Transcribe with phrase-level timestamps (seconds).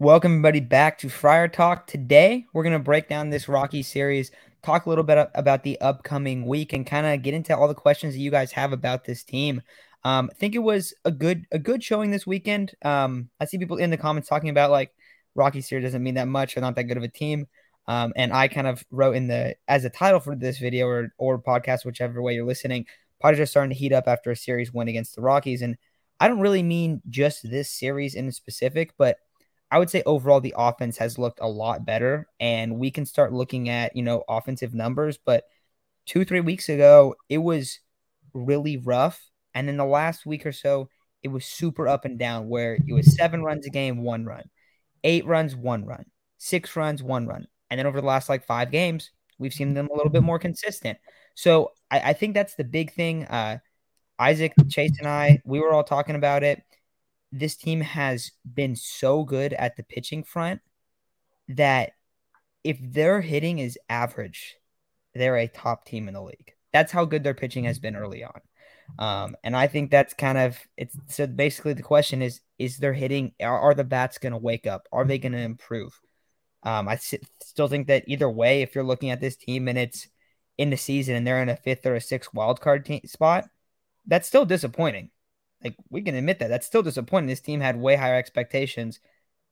[0.00, 1.86] Welcome everybody back to Friar Talk.
[1.86, 4.32] Today we're gonna break down this Rocky series,
[4.64, 7.74] talk a little bit about the upcoming week, and kind of get into all the
[7.74, 9.62] questions that you guys have about this team.
[10.02, 12.74] Um, I think it was a good a good showing this weekend.
[12.84, 14.92] Um, I see people in the comments talking about like
[15.36, 17.46] Rocky series doesn't mean that much or not that good of a team.
[17.86, 21.12] Um, and I kind of wrote in the as a title for this video or
[21.18, 22.86] or podcast, whichever way you're listening,
[23.22, 25.62] Padres are starting to heat up after a series win against the Rockies.
[25.62, 25.76] And
[26.18, 29.18] I don't really mean just this series in specific, but
[29.74, 33.32] I would say overall the offense has looked a lot better, and we can start
[33.32, 35.18] looking at you know offensive numbers.
[35.18, 35.46] But
[36.06, 37.80] two three weeks ago, it was
[38.32, 39.20] really rough,
[39.52, 40.90] and in the last week or so,
[41.24, 42.48] it was super up and down.
[42.48, 44.44] Where it was seven runs a game, one run,
[45.02, 46.04] eight runs, one run,
[46.38, 49.10] six runs, one run, and then over the last like five games,
[49.40, 50.98] we've seen them a little bit more consistent.
[51.34, 53.24] So I, I think that's the big thing.
[53.24, 53.58] Uh,
[54.20, 56.62] Isaac, Chase, and I, we were all talking about it
[57.34, 60.60] this team has been so good at the pitching front
[61.48, 61.92] that
[62.62, 64.56] if their hitting is average,
[65.14, 66.52] they're a top team in the league.
[66.72, 68.40] That's how good their pitching has been early on.
[68.98, 72.92] Um, and I think that's kind of it's so basically the question is is their
[72.92, 74.86] hitting are, are the bats going to wake up?
[74.92, 75.98] Are they going to improve?
[76.62, 80.06] Um, I still think that either way, if you're looking at this team and it's
[80.56, 83.48] in the season and they're in a fifth or a sixth wild card te- spot,
[84.06, 85.10] that's still disappointing.
[85.64, 86.48] Like we can admit that.
[86.48, 87.28] That's still disappointing.
[87.28, 89.00] This team had way higher expectations.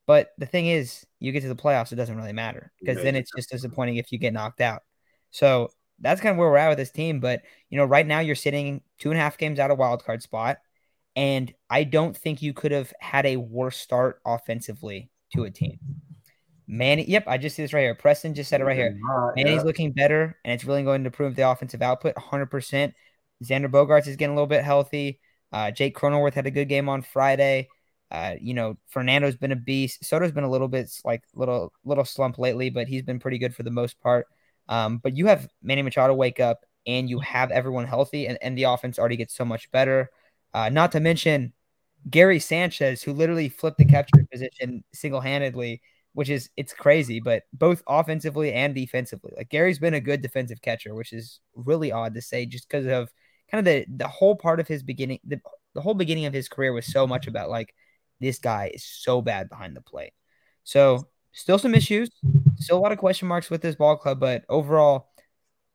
[0.06, 3.04] But the thing is, you get to the playoffs, it doesn't really matter because yeah,
[3.04, 4.82] then it's just disappointing if you get knocked out.
[5.30, 7.20] So that's kind of where we're at with this team.
[7.20, 10.04] But you know, right now you're sitting two and a half games out of wild
[10.04, 10.58] card spot,
[11.16, 15.78] and I don't think you could have had a worse start offensively to a team.
[16.66, 17.94] Manny, yep, I just see this right here.
[17.94, 18.96] Preston just said it right here.
[19.36, 19.62] Manny's yeah.
[19.62, 22.92] looking better, and it's really going to improve the offensive output 100%.
[23.44, 25.20] Xander Bogaerts is getting a little bit healthy.
[25.52, 27.68] Uh, Jake Cronenworth had a good game on Friday.
[28.10, 30.04] Uh, you know, Fernando's been a beast.
[30.04, 33.54] Soto's been a little bit like little little slump lately, but he's been pretty good
[33.54, 34.26] for the most part.
[34.68, 38.56] Um, but you have Manny Machado wake up and you have everyone healthy, and, and
[38.56, 40.10] the offense already gets so much better.
[40.52, 41.52] Uh, not to mention
[42.10, 45.80] Gary Sanchez, who literally flipped the catcher position single handedly,
[46.14, 49.32] which is it's crazy, but both offensively and defensively.
[49.36, 52.86] Like Gary's been a good defensive catcher, which is really odd to say just because
[52.86, 53.10] of
[53.52, 55.40] kind of the the whole part of his beginning the,
[55.74, 57.74] the whole beginning of his career was so much about like
[58.22, 60.12] this guy is so bad behind the plate.
[60.64, 62.08] So still some issues,
[62.56, 65.08] still a lot of question marks with this ball club, but overall,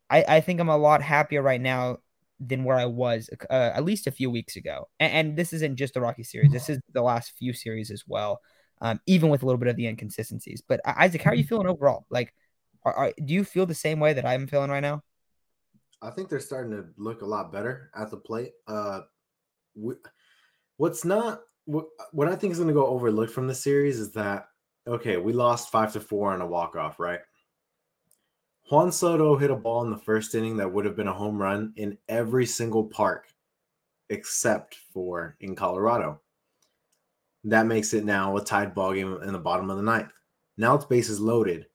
[0.09, 1.97] I, I think I'm a lot happier right now
[2.39, 4.87] than where I was uh, at least a few weeks ago.
[4.99, 8.03] And, and, this isn't just the Rocky series; this is the last few series as
[8.07, 8.39] well,
[8.79, 10.63] um, even with a little bit of the inconsistencies.
[10.65, 12.05] But Isaac, how are you feeling overall?
[12.09, 12.33] Like,
[12.85, 15.03] are, are, do you feel the same way that I'm feeling right now?
[16.01, 18.53] I think they're starting to look a lot better at the plate.
[18.67, 19.01] Uh,
[20.77, 24.11] what's not what, what I think is going to go overlooked from the series is
[24.13, 24.47] that
[24.87, 27.19] okay, we lost five to four on a walk off, right?
[28.69, 31.41] Juan Soto hit a ball in the first inning that would have been a home
[31.41, 33.27] run in every single park
[34.09, 36.21] except for in Colorado.
[37.43, 40.11] That makes it now a tied ball game in the bottom of the ninth.
[40.57, 41.67] Now it's bases loaded.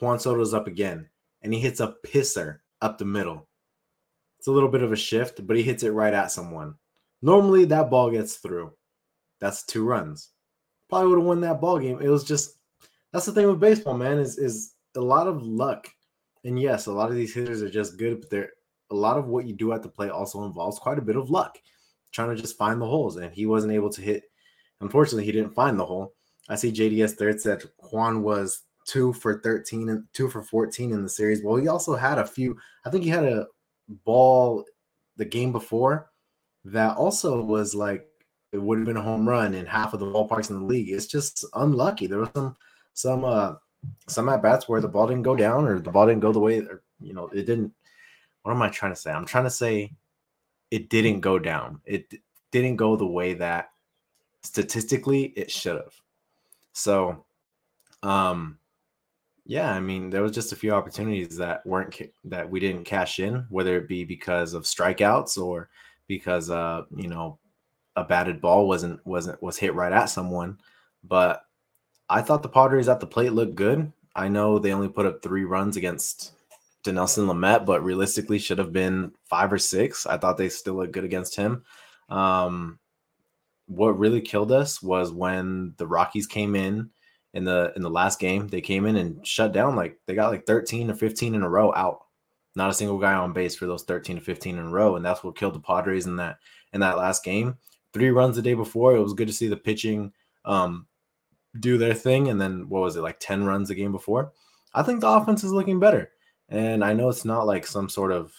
[0.00, 1.08] Juan Soto's up again,
[1.42, 3.46] and he hits a pisser up the middle.
[4.40, 6.74] It's a little bit of a shift, but he hits it right at someone.
[7.20, 8.72] Normally that ball gets through.
[9.38, 10.30] That's two runs.
[10.88, 12.00] Probably would have won that ball game.
[12.00, 12.58] It was just
[13.12, 15.88] that's the thing with baseball, man, is is a lot of luck.
[16.42, 18.48] And yes, a lot of these hitters are just good, but they're
[18.90, 21.28] a lot of what you do at the plate also involves quite a bit of
[21.28, 21.58] luck.
[22.10, 23.16] Trying to just find the holes.
[23.16, 24.22] And he wasn't able to hit.
[24.80, 26.14] Unfortunately, he didn't find the hole.
[26.48, 27.62] I see JDS third said
[27.92, 31.42] Juan was two for 13 and two for 14 in the series.
[31.42, 33.46] Well, he also had a few, I think he had a
[34.04, 34.64] ball
[35.16, 36.10] the game before
[36.64, 38.06] that also was like
[38.52, 40.90] it would have been a home run in half of the ballparks in the league.
[40.90, 42.06] It's just unlucky.
[42.06, 42.56] There was some
[42.94, 43.54] some uh
[44.08, 46.40] some at bats where the ball didn't go down or the ball didn't go the
[46.40, 47.72] way or you know it didn't.
[48.42, 49.10] What am I trying to say?
[49.10, 49.92] I'm trying to say
[50.70, 51.80] it didn't go down.
[51.84, 52.12] It
[52.50, 53.70] didn't go the way that
[54.42, 55.94] statistically it should have.
[56.72, 57.24] So,
[58.02, 58.58] um,
[59.50, 62.84] yeah, I mean, there was just a few opportunities that weren't ca- that we didn't
[62.84, 65.68] cash in, whether it be because of strikeouts or
[66.06, 67.36] because uh, you know,
[67.96, 70.58] a batted ball wasn't wasn't was hit right at someone.
[71.02, 71.42] But
[72.08, 73.92] I thought the Padres at the plate looked good.
[74.14, 76.30] I know they only put up three runs against
[76.84, 80.06] Dinelson Lamet, but realistically should have been five or six.
[80.06, 81.64] I thought they still looked good against him.
[82.08, 82.78] Um,
[83.66, 86.90] what really killed us was when the Rockies came in
[87.34, 88.48] in the in the last game.
[88.48, 91.48] They came in and shut down like they got like 13 or 15 in a
[91.48, 92.00] row out.
[92.56, 95.04] Not a single guy on base for those 13 to 15 in a row, and
[95.04, 96.38] that's what killed the Padres in that
[96.72, 97.56] in that last game.
[97.92, 98.94] Three runs the day before.
[98.94, 100.12] It was good to see the pitching
[100.44, 100.86] um,
[101.58, 104.32] do their thing, and then what was it like ten runs a game before?
[104.74, 106.10] I think the offense is looking better,
[106.48, 108.32] and I know it's not like some sort of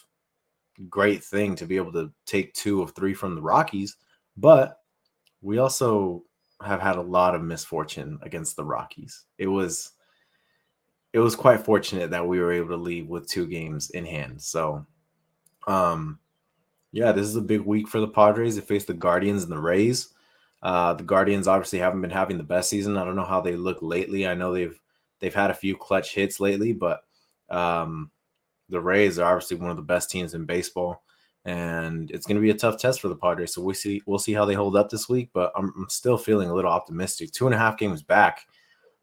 [0.90, 3.96] great thing to be able to take two of three from the Rockies,
[4.36, 4.80] but
[5.42, 6.24] we also
[6.63, 9.25] have had a lot of misfortune against the Rockies.
[9.38, 9.92] It was
[11.13, 14.42] it was quite fortunate that we were able to leave with two games in hand.
[14.42, 14.86] So
[15.68, 16.19] um
[16.92, 18.56] yeah, this is a big week for the Padres.
[18.56, 20.13] They face the Guardians and the Rays.
[20.62, 22.98] Uh, the Guardians obviously haven't been having the best season.
[22.98, 24.28] I don't know how they look lately.
[24.28, 24.80] I know they've
[25.19, 27.02] they've had a few clutch hits lately, but
[27.50, 28.12] um,
[28.69, 31.04] the Rays are obviously one of the best teams in baseball,
[31.46, 33.54] and it's going to be a tough test for the Padres.
[33.54, 35.30] So we see we'll see how they hold up this week.
[35.34, 37.32] But I'm, I'm still feeling a little optimistic.
[37.32, 38.46] Two and a half games back,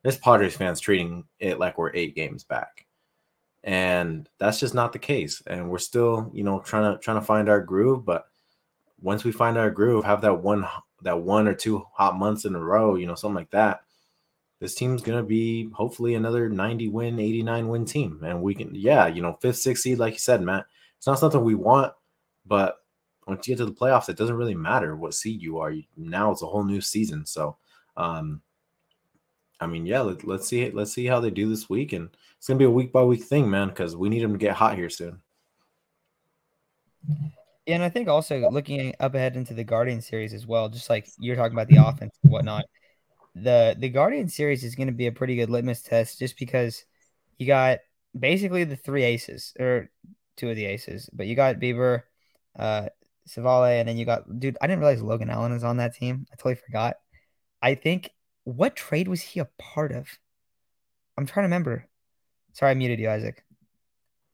[0.03, 2.87] this Padres fans treating it like we're eight games back
[3.65, 7.27] and that's just not the case and we're still you know trying to trying to
[7.27, 8.27] find our groove but
[9.01, 10.67] once we find our groove have that one
[11.03, 13.81] that one or two hot months in a row you know something like that
[14.61, 19.07] this team's gonna be hopefully another 90 win 89 win team and we can yeah
[19.07, 21.93] you know fifth sixth seed like you said matt it's not something we want
[22.49, 22.77] but
[23.27, 25.75] once you get to the playoffs it doesn't really matter what seed you are.
[25.97, 27.27] Now it's a whole new season.
[27.27, 27.57] So
[27.97, 28.43] um
[29.61, 32.47] I mean, yeah, let, let's see let's see how they do this week, and it's
[32.47, 34.77] gonna be a week by week thing, man, because we need them to get hot
[34.77, 35.21] here soon.
[37.67, 40.89] Yeah, and I think also looking up ahead into the Guardian series as well, just
[40.89, 42.65] like you're talking about the offense and whatnot,
[43.35, 46.85] the the Guardian series is going to be a pretty good litmus test, just because
[47.37, 47.81] you got
[48.19, 49.91] basically the three aces or
[50.37, 52.03] two of the aces, but you got Bieber,
[52.57, 52.89] uh,
[53.27, 54.57] Civale, and then you got dude.
[54.61, 56.27] I didn't realize Logan Allen is on that team.
[56.33, 56.97] I totally forgot.
[57.61, 58.11] I think
[58.45, 60.09] what trade was he a part of?
[61.17, 61.87] I'm trying to remember.
[62.53, 63.45] Sorry, I muted you, Isaac.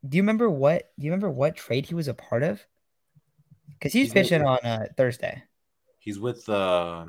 [0.06, 0.90] Do you remember what?
[0.98, 2.64] Do you remember what trade he was a part of?
[3.68, 5.42] Because he's, he's pitching with, on uh, Thursday.
[5.98, 7.06] He's with uh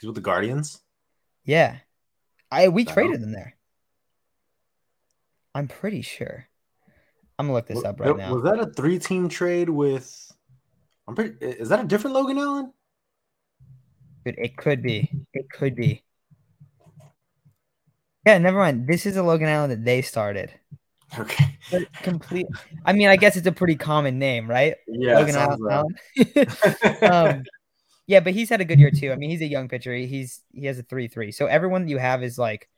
[0.00, 0.82] He's with the Guardians.
[1.44, 1.78] Yeah,
[2.50, 3.56] I we traded him there.
[5.54, 6.48] I'm pretty sure.
[7.38, 8.34] I'm gonna look this up right now.
[8.34, 10.32] Was that a three-team trade with?
[11.08, 11.44] I'm pretty.
[11.44, 12.72] Is that a different Logan Allen?
[14.24, 15.10] It, it could be.
[15.32, 16.02] It could be.
[18.26, 18.86] Yeah, never mind.
[18.86, 20.52] This is a Logan Allen that they started.
[21.18, 21.58] Okay.
[21.70, 22.46] But complete.
[22.84, 24.76] I mean, I guess it's a pretty common name, right?
[24.88, 25.18] Yeah.
[25.18, 25.94] Logan Allen.
[27.02, 27.44] um,
[28.06, 29.12] yeah, but he's had a good year too.
[29.12, 29.94] I mean, he's a young pitcher.
[29.94, 31.32] He's he has a three three.
[31.32, 32.68] So everyone that you have is like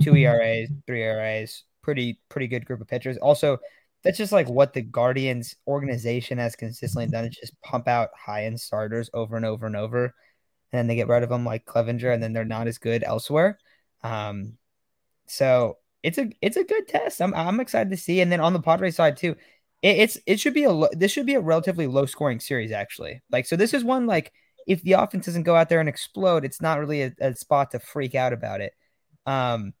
[0.00, 1.64] two ERAs, three ERAs.
[1.82, 3.16] Pretty pretty good group of pitchers.
[3.18, 3.58] Also,
[4.02, 7.24] that's just like what the Guardians organization has consistently done.
[7.24, 10.14] Is just pump out high end starters over and over and over
[10.72, 13.02] and then they get rid of them like Clevinger, and then they're not as good
[13.02, 13.58] elsewhere.
[14.02, 14.56] Um,
[15.26, 17.20] so it's a it's a good test.
[17.20, 18.20] I'm I'm excited to see.
[18.20, 19.36] And then on the Padres side too,
[19.82, 23.20] it, it's it should be a this should be a relatively low scoring series actually.
[23.30, 24.32] Like so, this is one like
[24.66, 27.72] if the offense doesn't go out there and explode, it's not really a, a spot
[27.72, 28.74] to freak out about it.
[29.26, 29.74] Um,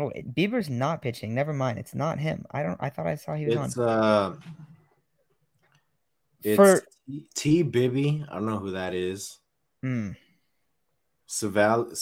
[0.00, 1.34] oh, Bieber's not pitching.
[1.34, 2.44] Never mind, it's not him.
[2.50, 2.78] I don't.
[2.80, 3.88] I thought I saw he was it's, on.
[3.88, 4.36] Uh,
[6.42, 6.82] it's For
[7.34, 8.26] T, Bibee.
[8.28, 9.38] I don't know who that is.
[9.82, 10.12] Hmm.
[11.28, 11.92] Civale,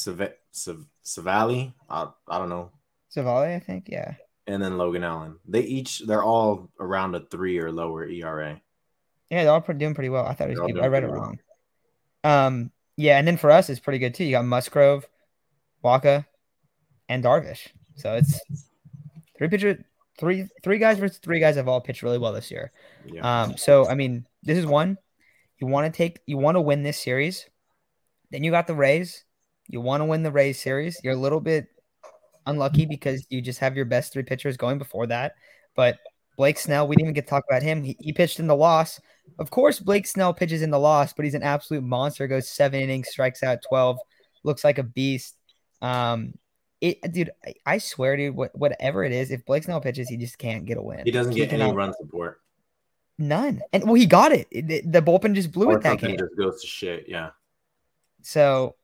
[1.05, 2.71] Civale, I, I don't know.
[3.15, 4.15] Civale, I think, yeah.
[4.47, 5.39] And then Logan Allen.
[5.47, 8.61] They each, they're all around a three or lower ERA.
[9.31, 10.25] Yeah, they're all doing pretty well.
[10.25, 10.73] I thought it was.
[10.81, 11.39] I read it wrong.
[12.25, 12.47] Well.
[12.47, 14.25] Um, yeah, and then for us, it's pretty good too.
[14.25, 15.07] You got Musgrove,
[15.85, 16.25] Wacha,
[17.09, 17.69] and Darvish.
[17.99, 18.41] So it's
[19.37, 19.85] three pitcher,
[20.19, 22.73] three three guys versus three guys have all pitched really well this year.
[23.07, 23.43] Yeah.
[23.43, 24.97] Um, so I mean, this is one
[25.59, 27.49] you want to take, you want to win this series
[28.31, 29.25] then you got the Rays.
[29.69, 30.99] You want to win the Rays series.
[31.03, 31.67] You're a little bit
[32.47, 35.35] unlucky because you just have your best three pitchers going before that.
[35.75, 35.99] But
[36.37, 37.83] Blake Snell, we didn't even get to talk about him.
[37.83, 39.01] He, he pitched in the loss.
[39.39, 42.27] Of course, Blake Snell pitches in the loss, but he's an absolute monster.
[42.27, 43.99] Goes seven innings, strikes out 12,
[44.43, 45.37] looks like a beast.
[45.83, 46.35] Um,
[46.81, 50.09] it, uh, dude, I, I swear, dude, what, whatever it is, if Blake Snell pitches,
[50.09, 51.03] he just can't get a win.
[51.05, 52.41] He doesn't he get any run support.
[53.19, 53.61] None.
[53.73, 54.49] And well, he got it.
[54.51, 56.17] The, the bullpen just blew or it that game.
[56.17, 57.07] Just goes to shit.
[57.09, 57.31] Yeah.
[58.23, 58.77] So,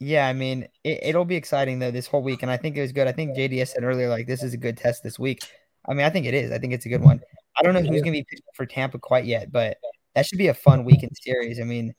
[0.00, 2.80] yeah, I mean, it, will be exciting though this whole week, and I think it
[2.80, 3.06] was good.
[3.06, 5.42] I think JDS said earlier, like this is a good test this week.
[5.88, 6.50] I mean, I think it is.
[6.50, 7.20] I think it's a good one.
[7.56, 9.78] I don't know who's going to be pitching for Tampa quite yet, but
[10.14, 11.60] that should be a fun weekend series.
[11.60, 11.94] I mean,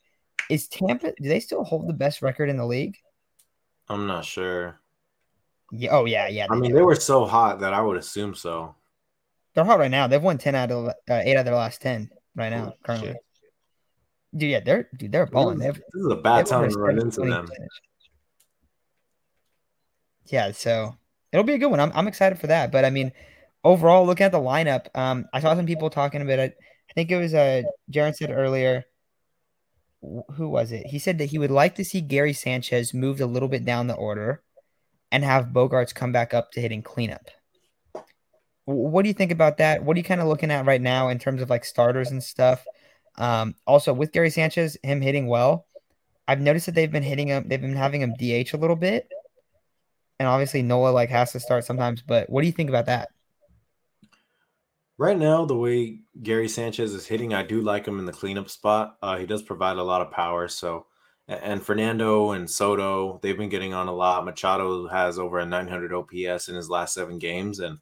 [0.50, 1.14] is Tampa?
[1.20, 2.98] Do they still hold the best record in the league?
[3.90, 4.80] I'm not sure.
[5.72, 5.92] Yeah.
[5.92, 6.48] Oh yeah, yeah.
[6.50, 6.78] I mean, do.
[6.78, 8.76] they were so hot that I would assume so.
[9.54, 10.08] They're hot right now.
[10.08, 12.74] They've won ten out of uh, eight out of their last ten right now.
[12.74, 13.10] Oh, currently.
[13.10, 13.18] Shit.
[14.36, 15.60] Dude, yeah, they're dude, they're balling.
[15.60, 17.48] This, is, this is a bad time to run into them.
[20.26, 20.96] Yeah, so
[21.32, 21.80] it'll be a good one.
[21.80, 22.72] I'm I'm excited for that.
[22.72, 23.12] But I mean,
[23.64, 26.58] overall, looking at the lineup, um, I saw some people talking about it.
[26.90, 28.86] I think it was uh Jaron said earlier.
[30.02, 30.88] who was it?
[30.88, 33.88] He said that he would like to see Gary Sanchez moved a little bit down
[33.88, 34.44] the order
[35.12, 37.30] and have Bogaerts come back up to hitting cleanup.
[38.66, 39.84] What do you think about that?
[39.84, 42.24] What are you kind of looking at right now in terms of like starters and
[42.24, 42.64] stuff?
[43.18, 45.66] Um, also, with Gary Sanchez, him hitting well,
[46.28, 47.48] I've noticed that they've been hitting him.
[47.48, 49.10] They've been having him DH a little bit,
[50.20, 52.04] and obviously Nola like has to start sometimes.
[52.04, 53.10] But what do you think about that?
[55.00, 58.50] Right now, the way Gary Sanchez is hitting, I do like him in the cleanup
[58.50, 58.98] spot.
[59.02, 60.50] Uh, he does provide a lot of power.
[60.50, 60.88] So,
[61.30, 64.26] and Fernando and Soto, they've been getting on a lot.
[64.26, 67.78] Machado has over a 900 OPS in his last seven games, and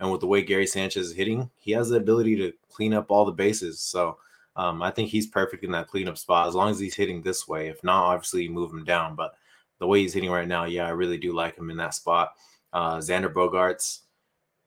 [0.00, 3.10] and with the way Gary Sanchez is hitting, he has the ability to clean up
[3.10, 3.80] all the bases.
[3.80, 4.18] So
[4.56, 7.46] um, I think he's perfect in that cleanup spot as long as he's hitting this
[7.46, 7.68] way.
[7.68, 9.14] If not, obviously move him down.
[9.14, 9.34] But
[9.78, 12.32] the way he's hitting right now, yeah, I really do like him in that spot.
[12.72, 14.00] Uh, Xander Bogaerts,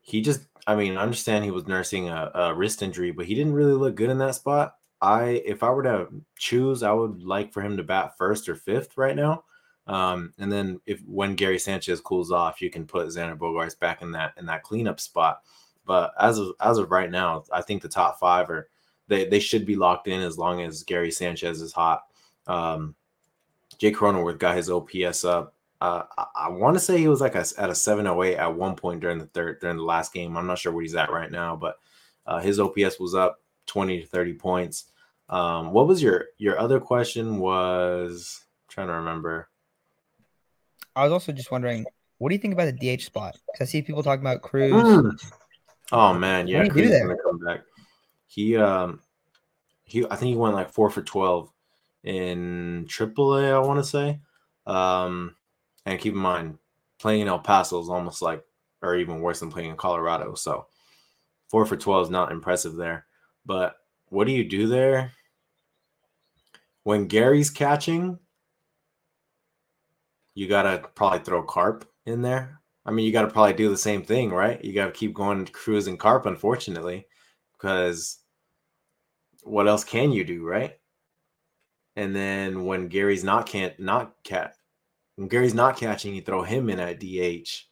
[0.02, 3.36] he just, I mean, I understand he was nursing a, a wrist injury, but he
[3.36, 4.77] didn't really look good in that spot.
[5.02, 8.56] I, if I were to choose, I would like for him to bat first or
[8.56, 9.44] fifth right now.
[9.86, 14.02] Um, and then if when Gary Sanchez cools off, you can put Xander Bogaerts back
[14.02, 15.42] in that in that cleanup spot.
[15.86, 18.70] But as of as of right now, I think the top five are
[19.08, 22.04] they, they should be locked in as long as Gary Sanchez is hot.
[22.46, 22.96] Um,
[23.78, 25.54] Jake Cronenworth got his OPS up.
[25.80, 28.76] Uh, I, I want to say he was like a, at a 708 at one
[28.76, 30.36] point during the third during the last game.
[30.36, 31.78] I'm not sure where he's at right now, but
[32.26, 34.86] uh, his OPS was up 20 to 30 points.
[35.30, 37.40] Um, what was your your other question?
[37.40, 39.50] Was I'm trying to remember.
[40.96, 41.86] I was also just wondering,
[42.18, 43.36] what do you think about the DH spot?
[43.52, 44.74] Because I see people talking about Cruz.
[44.74, 45.20] Mm.
[45.92, 47.62] Oh man, yeah, Cruz is gonna come back.
[48.28, 49.02] He um
[49.84, 51.52] he I think he went like four for twelve
[52.04, 54.20] in AAA, I want to say.
[54.66, 55.36] Um,
[55.86, 56.58] and keep in mind,
[57.00, 58.44] playing in El Paso is almost like,
[58.82, 60.36] or even worse than playing in Colorado.
[60.36, 60.68] So
[61.50, 63.07] four for 12 is not impressive there.
[63.48, 63.78] But
[64.10, 65.12] what do you do there?
[66.84, 68.20] When Gary's catching,
[70.36, 72.62] you got to probably throw Carp in there.
[72.86, 74.64] I mean, you got to probably do the same thing, right?
[74.64, 77.08] You got to keep going Cruz and Carp, unfortunately
[77.58, 78.20] because
[79.44, 80.76] what else can you do, right?
[81.96, 84.56] And then when Gary's not can't not cat
[85.16, 87.66] when Gary's not catching, you throw him in at DH,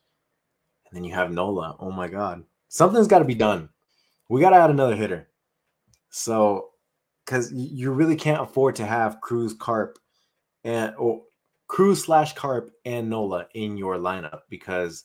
[0.87, 1.75] and then you have Nola.
[1.79, 3.69] Oh my God, something's got to be done.
[4.29, 5.29] We got to add another hitter.
[6.17, 6.69] So,
[7.25, 9.99] because you really can't afford to have Cruz, Carp,
[10.63, 11.23] and or
[11.67, 15.03] Cruz slash Carp and Nola in your lineup because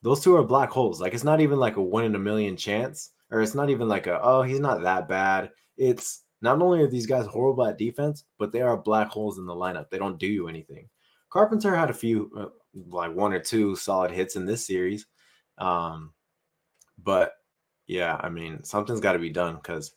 [0.00, 1.02] those two are black holes.
[1.02, 3.88] Like it's not even like a one in a million chance or it's not even
[3.88, 5.50] like a oh he's not that bad.
[5.76, 9.44] It's not only are these guys horrible at defense, but they are black holes in
[9.44, 9.90] the lineup.
[9.90, 10.88] They don't do you anything.
[11.28, 12.46] Carpenter had a few uh,
[12.88, 15.04] like one or two solid hits in this series,
[15.58, 16.14] um,
[17.02, 17.34] but
[17.90, 19.92] yeah, I mean something's got to be done because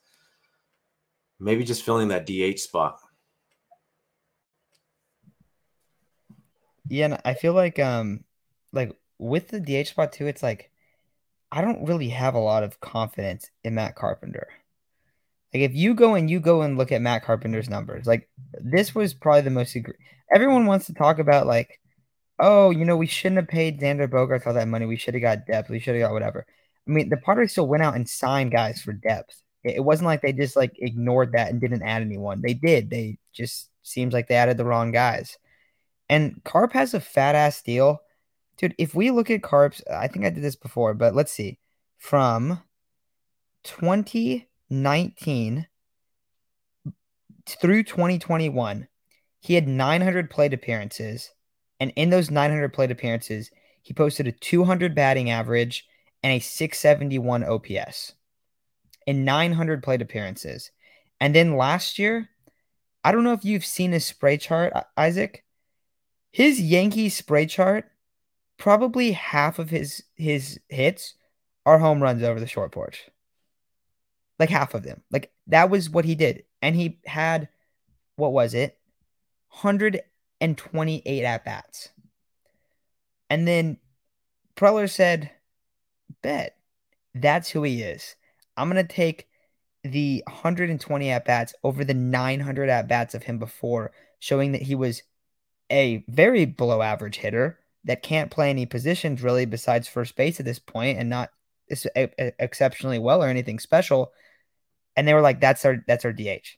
[1.39, 2.99] maybe just filling that DH spot.
[6.89, 8.23] Yeah, and I feel like um
[8.71, 10.71] like with the DH spot too, it's like
[11.51, 14.47] I don't really have a lot of confidence in Matt Carpenter.
[15.53, 18.27] Like if you go and you go and look at Matt Carpenter's numbers, like
[18.59, 19.77] this was probably the most.
[20.33, 21.79] Everyone wants to talk about like,
[22.39, 24.87] oh, you know, we shouldn't have paid Xander Bogaerts all that money.
[24.87, 25.69] We should have got depth.
[25.69, 26.47] We should have got whatever.
[26.87, 29.41] I mean, the Padres still went out and signed guys for depth.
[29.63, 32.41] It, wasn't like they just like ignored that and didn't add anyone.
[32.41, 32.89] They did.
[32.89, 35.37] They just seems like they added the wrong guys.
[36.09, 38.01] And Carp has a fat ass deal
[38.57, 41.57] Dude, if we look at Carps, I think I did this before, but let's see.
[41.97, 42.61] From
[43.63, 45.67] 2019
[47.45, 48.87] through 2021,
[49.39, 51.31] he had 900 plate appearances.
[51.79, 53.49] And in those 900 plate appearances,
[53.81, 55.85] he posted a 200 batting average
[56.23, 58.13] and a 671 OPS
[59.05, 60.71] in 900 plate appearances.
[61.19, 62.29] And then last year,
[63.03, 65.43] I don't know if you've seen his spray chart, Isaac.
[66.31, 67.91] His Yankee spray chart
[68.57, 71.15] probably half of his his hits
[71.65, 73.09] are home runs over the short porch.
[74.39, 75.03] Like half of them.
[75.11, 76.43] Like that was what he did.
[76.61, 77.49] And he had
[78.15, 78.77] what was it?
[79.49, 81.89] 128 at bats.
[83.29, 83.77] And then
[84.55, 85.31] Preller said,
[86.21, 86.57] Bet
[87.13, 88.15] that's who he is.
[88.57, 89.27] I'm going to take
[89.83, 94.75] the 120 at bats over the 900 at bats of him before, showing that he
[94.75, 95.03] was
[95.71, 100.45] a very below average hitter, that can't play any positions really besides first base at
[100.45, 101.31] this point and not
[102.39, 104.13] exceptionally well or anything special.
[104.95, 106.57] And they were like, "That's our that's our DH."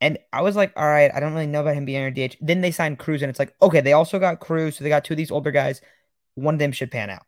[0.00, 2.36] And I was like, "All right, I don't really know about him being our DH."
[2.40, 5.04] Then they signed Cruz, and it's like, okay, they also got Cruz, so they got
[5.04, 5.80] two of these older guys.
[6.34, 7.24] One of them should pan out,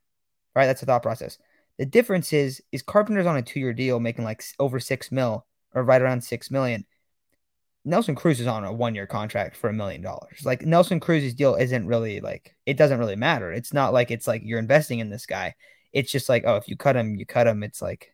[0.56, 0.66] right?
[0.66, 1.38] That's the thought process.
[1.78, 5.84] The difference is, is Carpenter's on a two-year deal, making like over six mil or
[5.84, 6.86] right around six million.
[7.84, 10.42] Nelson Cruz is on a one year contract for a million dollars.
[10.44, 13.52] Like Nelson Cruz's deal isn't really like it doesn't really matter.
[13.52, 15.54] It's not like it's like you're investing in this guy.
[15.92, 17.62] It's just like, oh, if you cut him, you cut him.
[17.62, 18.12] It's like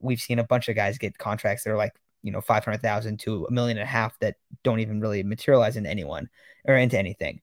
[0.00, 3.44] we've seen a bunch of guys get contracts that are like, you know, 500,000 to
[3.44, 6.28] a million and a half that don't even really materialize into anyone
[6.64, 7.42] or into anything.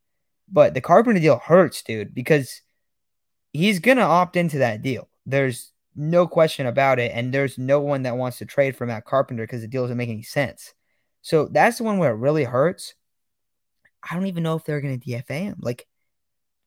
[0.49, 2.61] But the Carpenter deal hurts, dude, because
[3.57, 5.09] he's going to opt into that deal.
[5.25, 7.11] There's no question about it.
[7.13, 9.97] And there's no one that wants to trade for Matt Carpenter because the deal doesn't
[9.97, 10.73] make any sense.
[11.21, 12.93] So that's the one where it really hurts.
[14.09, 15.57] I don't even know if they're going to DFA him.
[15.59, 15.87] Like,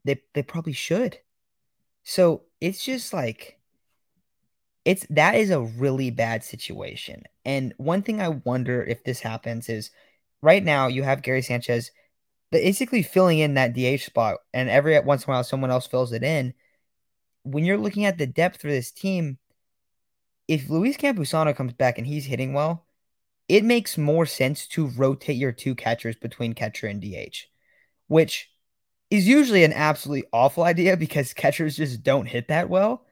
[0.05, 1.19] they, they probably should.
[2.03, 3.59] So it's just like,
[4.85, 7.23] it's that is a really bad situation.
[7.45, 9.91] And one thing I wonder if this happens is
[10.43, 11.91] right now you have Gary Sanchez
[12.51, 16.13] basically filling in that DH spot, and every once in a while someone else fills
[16.13, 16.55] it in.
[17.43, 19.39] When you're looking at the depth for this team,
[20.49, 22.87] if Luis Campusano comes back and he's hitting well,
[23.49, 27.49] it makes more sense to rotate your two catchers between catcher and DH,
[28.09, 28.51] which
[29.11, 33.05] is usually an absolutely awful idea because catchers just don't hit that well.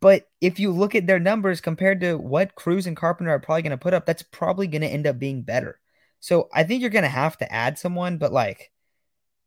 [0.00, 3.62] But if you look at their numbers compared to what Cruz and Carpenter are probably
[3.62, 5.80] going to put up, that's probably going to end up being better.
[6.20, 8.70] So I think you're going to have to add someone, but like,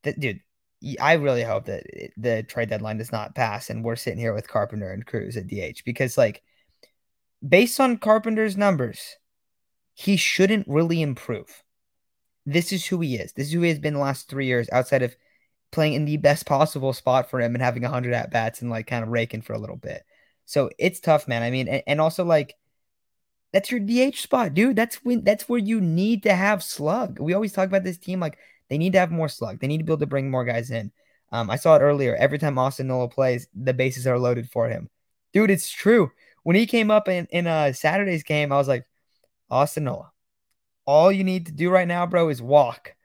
[0.03, 0.41] th- dude,
[0.99, 1.83] I really hope that
[2.17, 5.47] the trade deadline does not pass and we're sitting here with Carpenter and Cruz at
[5.47, 6.43] DH because, like,
[7.47, 9.17] based on Carpenter's numbers,
[9.93, 11.63] he shouldn't really improve.
[12.45, 13.33] This is who he is.
[13.33, 15.15] This is who he has been the last three years outside of
[15.71, 18.87] playing in the best possible spot for him and having 100 at bats and, like,
[18.87, 20.03] kind of raking for a little bit.
[20.45, 21.43] So it's tough, man.
[21.43, 22.55] I mean, and, and also like
[23.51, 24.75] that's your DH spot, dude.
[24.75, 27.19] That's when that's where you need to have slug.
[27.19, 28.37] We always talk about this team like
[28.69, 29.59] they need to have more slug.
[29.59, 30.91] They need to be able to bring more guys in.
[31.31, 32.15] Um, I saw it earlier.
[32.15, 34.89] Every time Austin Nola plays, the bases are loaded for him.
[35.33, 36.11] Dude, it's true.
[36.43, 38.85] When he came up in, in a Saturday's game, I was like,
[39.49, 40.11] Austin Nola,
[40.85, 42.95] all you need to do right now, bro, is walk.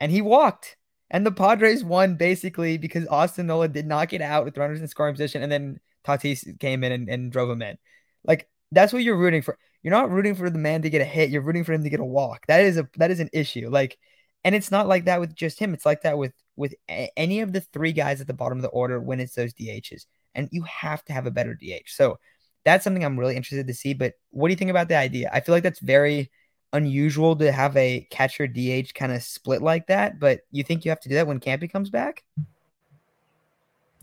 [0.00, 0.76] And he walked.
[1.10, 4.88] And the Padres won basically because Austin Nola did not get out with runners in
[4.88, 5.42] scoring position.
[5.42, 7.78] And then Tatis came in and, and drove him in.
[8.24, 9.58] Like that's what you're rooting for.
[9.82, 11.30] You're not rooting for the man to get a hit.
[11.30, 12.46] You're rooting for him to get a walk.
[12.48, 13.68] That is a that is an issue.
[13.70, 13.98] Like,
[14.46, 15.74] and it's not like that with just him.
[15.74, 18.62] It's like that with with a- any of the three guys at the bottom of
[18.62, 20.06] the order when it's those DHs.
[20.36, 21.88] And you have to have a better DH.
[21.88, 22.20] So
[22.64, 23.92] that's something I'm really interested to see.
[23.92, 25.30] But what do you think about the idea?
[25.32, 26.30] I feel like that's very
[26.72, 30.20] unusual to have a catcher DH kind of split like that.
[30.20, 32.22] But you think you have to do that when Campy comes back?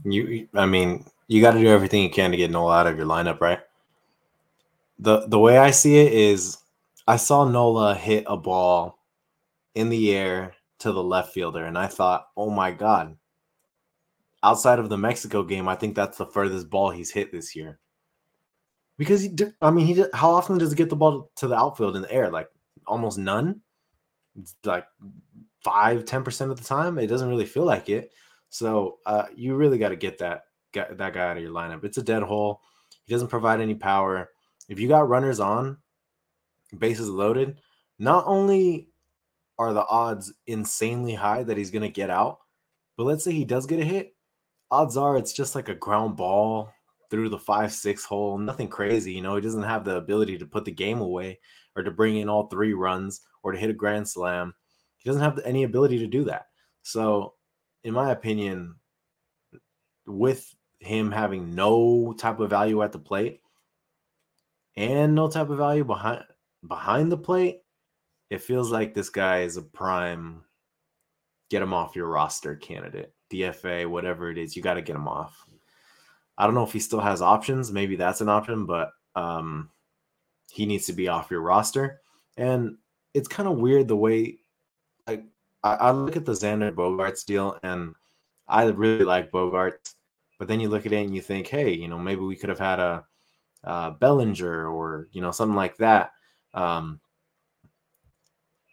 [0.03, 2.97] You, I mean, you got to do everything you can to get Nola out of
[2.97, 3.62] your lineup, right?
[4.99, 6.58] The the way I see it is
[7.08, 8.99] I saw Nola hit a ball
[9.75, 13.17] in the air to the left fielder and I thought, "Oh my god.
[14.43, 17.79] Outside of the Mexico game, I think that's the furthest ball he's hit this year."
[18.97, 21.95] Because he I mean, he how often does he get the ball to the outfield
[21.95, 22.29] in the air?
[22.29, 22.49] Like
[22.86, 23.62] almost none.
[24.39, 24.86] It's like
[25.63, 26.97] five, ten percent of the time.
[26.97, 28.12] It doesn't really feel like it.
[28.49, 31.83] So uh, you really got to get that get that guy out of your lineup.
[31.83, 32.62] It's a dead hole.
[33.05, 34.29] He doesn't provide any power.
[34.69, 35.77] If you got runners on,
[36.77, 37.59] bases loaded,
[37.99, 38.89] not only
[39.60, 42.39] are the odds insanely high that he's going to get out,
[42.98, 44.16] but let's say he does get a hit,
[44.72, 46.72] odds are it's just like a ground ball
[47.10, 49.13] through the five, six hole, nothing crazy.
[49.13, 51.39] You know, he doesn't have the ability to put the game away
[51.76, 54.54] or to bring in all three runs or to hit a grand slam.
[54.98, 56.48] He doesn't have any ability to do that.
[56.82, 57.36] So,
[57.84, 58.76] in my opinion,
[60.08, 63.42] with him having no type of value at the plate
[64.76, 66.24] and no type of value behind
[66.68, 67.62] behind the plate,
[68.34, 70.43] it feels like this guy is a prime
[71.52, 73.13] get him off your roster candidate.
[73.32, 75.46] DFA, whatever it is, you got to get him off.
[76.36, 77.72] I don't know if he still has options.
[77.72, 79.69] Maybe that's an option, but um,
[80.52, 82.02] he needs to be off your roster.
[82.36, 82.78] And
[83.13, 84.39] it's kind of weird the way,
[85.06, 85.26] like,
[85.63, 87.93] I, I look at the Xander Bogaerts deal, and
[88.48, 89.93] I really like Bogaerts.
[90.39, 92.50] But then you look at it and you think, hey, you know, maybe we could
[92.50, 93.06] have had a,
[93.63, 96.13] a Bellinger or you know something like that.
[96.56, 97.00] Um,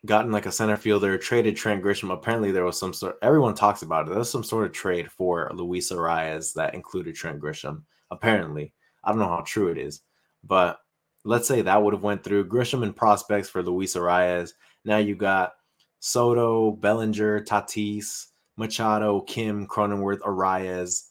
[0.06, 2.12] gotten like a center fielder, traded Trent Grisham.
[2.12, 3.16] Apparently, there was some sort.
[3.22, 4.14] Everyone talks about it.
[4.14, 7.82] There's some sort of trade for Luis Arraez that included Trent Grisham.
[8.10, 8.72] Apparently,
[9.04, 10.00] I don't know how true it is,
[10.42, 10.78] but
[11.24, 14.52] let's say that would have went through Grisham and prospects for Luis Arraez.
[14.84, 15.52] Now you got
[15.98, 21.08] Soto, Bellinger, Tatis, Machado, Kim, Cronenworth, Arraez.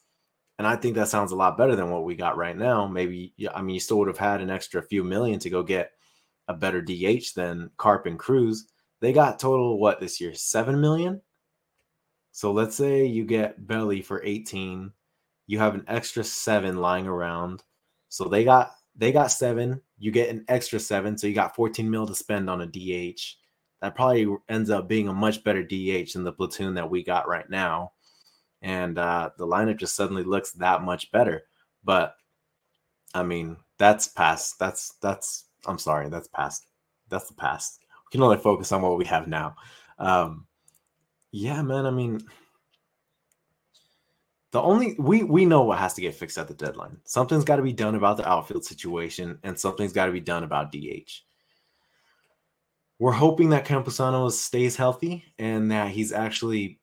[0.57, 2.85] And I think that sounds a lot better than what we got right now.
[2.87, 5.91] Maybe, I mean, you still would have had an extra few million to go get
[6.47, 8.67] a better DH than Carp and Cruz.
[9.01, 10.33] They got total what this year?
[10.33, 11.21] Seven million.
[12.31, 14.91] So let's say you get Belly for 18.
[15.47, 17.63] You have an extra seven lying around.
[18.09, 19.81] So they got they got seven.
[19.97, 21.17] You get an extra seven.
[21.17, 23.21] So you got 14 mil to spend on a DH.
[23.81, 27.27] that probably ends up being a much better DH than the platoon that we got
[27.27, 27.93] right now.
[28.61, 31.43] And uh, the lineup just suddenly looks that much better.
[31.83, 32.15] But
[33.13, 34.59] I mean, that's past.
[34.59, 35.45] That's that's.
[35.65, 36.67] I'm sorry, that's past.
[37.09, 37.79] That's the past.
[38.11, 39.55] Can only focus on what we have now.
[39.97, 40.47] Um,
[41.31, 41.85] yeah, man.
[41.85, 42.21] I mean,
[44.51, 46.97] the only we we know what has to get fixed at the deadline.
[47.03, 50.43] Something's got to be done about the outfield situation, and something's got to be done
[50.43, 51.11] about DH.
[52.97, 56.79] We're hoping that Campusano stays healthy and that he's actually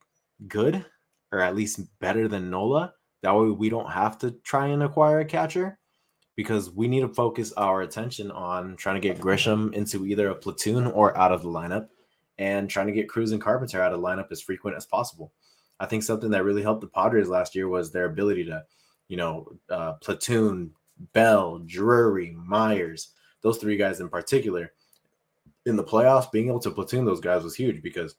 [0.49, 0.87] good,
[1.33, 2.95] or at least better than Nola.
[3.23, 5.79] That way, we don't have to try and acquire a catcher
[6.37, 10.35] because we need to focus our attention on trying to get Grisham into either a
[10.35, 11.89] platoon or out of the lineup,
[12.39, 15.33] and trying to get Cruz and Carpenter out of the lineup as frequent as possible.
[15.81, 18.65] I think something that really helped the Padres last year was their ability to,
[19.09, 20.73] you know, uh, platoon
[21.13, 23.09] Bell, Drury, Myers,
[23.43, 24.73] those three guys in particular.
[25.65, 28.15] In the playoffs, being able to platoon those guys was huge because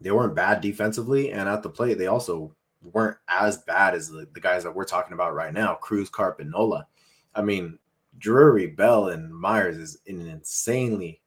[0.00, 4.28] they weren't bad defensively, and at the plate, they also weren't as bad as the,
[4.32, 6.86] the guys that we're talking about right now, Cruz, Carp, and Nola.
[7.38, 7.78] I mean,
[8.18, 11.22] Drury, Bell, and Myers is an insanely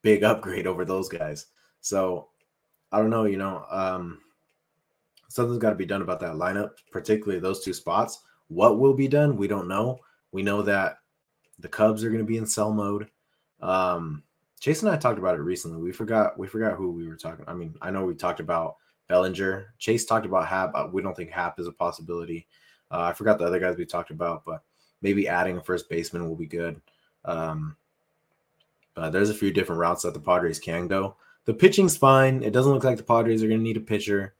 [0.00, 1.46] big upgrade over those guys.
[1.82, 2.28] So
[2.90, 4.20] I don't know, you know, um,
[5.28, 8.22] something's got to be done about that lineup, particularly those two spots.
[8.48, 9.98] What will be done, we don't know.
[10.32, 10.98] We know that
[11.58, 13.10] the Cubs are going to be in sell mode.
[13.60, 14.22] Um,
[14.60, 15.76] Chase and I talked about it recently.
[15.76, 17.44] We forgot we forgot who we were talking.
[17.46, 18.76] I mean, I know we talked about
[19.08, 19.74] Bellinger.
[19.78, 20.72] Chase talked about Happ.
[20.74, 22.46] Uh, we don't think Happ is a possibility.
[22.90, 24.62] Uh, I forgot the other guys we talked about, but
[25.04, 26.80] maybe adding a first baseman will be good.
[27.26, 27.76] Um,
[28.94, 31.16] but there's a few different routes that the Padres can go.
[31.44, 32.42] The pitching's fine.
[32.42, 34.34] It doesn't look like the Padres are going to need a pitcher.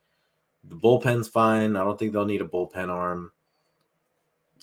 [0.67, 1.75] The bullpen's fine.
[1.75, 3.31] I don't think they'll need a bullpen arm.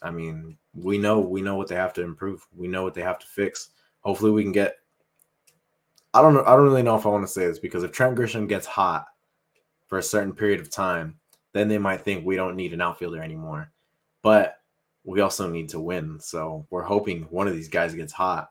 [0.03, 2.45] I mean, we know we know what they have to improve.
[2.57, 3.71] We know what they have to fix.
[4.01, 4.79] Hopefully, we can get.
[6.13, 6.43] I don't know.
[6.43, 8.67] I don't really know if I want to say this because if Trent Grisham gets
[8.67, 9.07] hot
[9.87, 11.21] for a certain period of time,
[11.53, 13.71] then they might think we don't need an outfielder anymore.
[14.23, 14.62] But
[15.05, 18.51] we also need to win, so we're hoping one of these guys gets hot,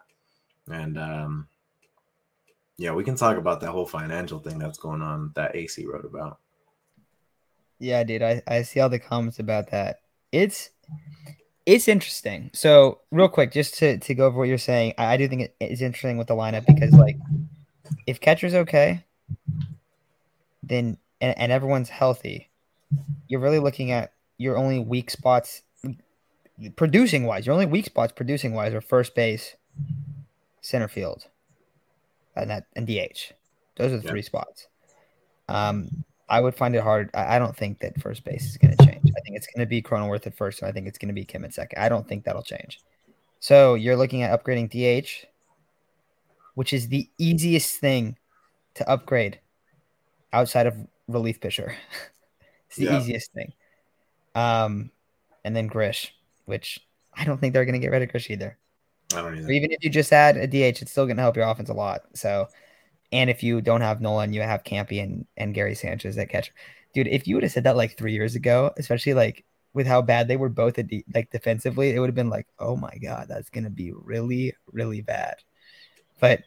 [0.70, 1.48] and um,
[2.78, 6.06] yeah, we can talk about that whole financial thing that's going on that AC wrote
[6.06, 6.40] about.
[7.80, 10.02] Yeah, dude, I, I see all the comments about that.
[10.32, 10.70] It's
[11.66, 12.50] it's interesting.
[12.54, 15.42] So, real quick, just to, to go over what you're saying, I, I do think
[15.42, 17.18] it is interesting with the lineup because, like,
[18.08, 19.04] if catcher's okay,
[20.64, 22.50] then and, and everyone's healthy,
[23.28, 25.62] you're really looking at your only weak spots
[26.76, 27.46] producing wise.
[27.46, 29.56] Your only weak spots producing wise are first base,
[30.62, 31.28] center field,
[32.36, 33.34] and that and DH.
[33.78, 34.10] Those are the yeah.
[34.10, 34.68] three spots.
[35.48, 37.10] Um, I would find it hard.
[37.14, 39.02] I, I don't think that first base is going to change.
[39.06, 41.14] I think it's going to be Cronenworth at first, and I think it's going to
[41.14, 41.82] be Kim at second.
[41.82, 42.80] I don't think that'll change.
[43.40, 45.26] So you're looking at upgrading DH,
[46.56, 48.18] which is the easiest thing
[48.76, 49.40] to upgrade
[50.32, 50.76] outside of
[51.08, 51.76] relief pitcher.
[52.68, 53.00] it's the yeah.
[53.00, 53.52] easiest thing.
[54.36, 54.92] Um,
[55.44, 56.80] and then Grish, which
[57.14, 58.58] I don't think they're going to get rid of Grish either.
[59.14, 59.48] I don't either.
[59.48, 61.70] Or even if you just add a DH, it's still going to help your offense
[61.70, 62.02] a lot.
[62.14, 62.48] So
[63.12, 66.54] and if you don't have Nolan, you have Campy and, and Gary Sanchez at catcher.
[66.94, 70.02] Dude, if you would have said that like three years ago, especially like with how
[70.02, 72.96] bad they were both at de- like defensively, it would have been like, oh my
[73.02, 75.36] god, that's gonna be really, really bad.
[76.20, 76.42] But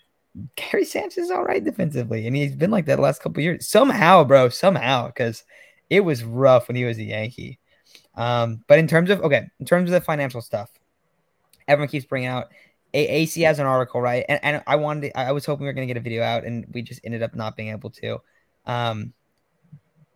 [0.56, 3.68] Gary Sanchez is all right defensively, and he's been like that the last couple years.
[3.68, 5.44] Somehow, bro, somehow, because
[5.90, 7.58] it was rough when he was a Yankee.
[8.16, 10.70] Um, but in terms of okay, in terms of the financial stuff,
[11.66, 12.48] everyone keeps bringing out
[12.94, 14.24] AC has an article, right?
[14.28, 16.22] And, and I wanted, to, I was hoping we were going to get a video
[16.22, 18.20] out, and we just ended up not being able to.
[18.66, 19.12] Um,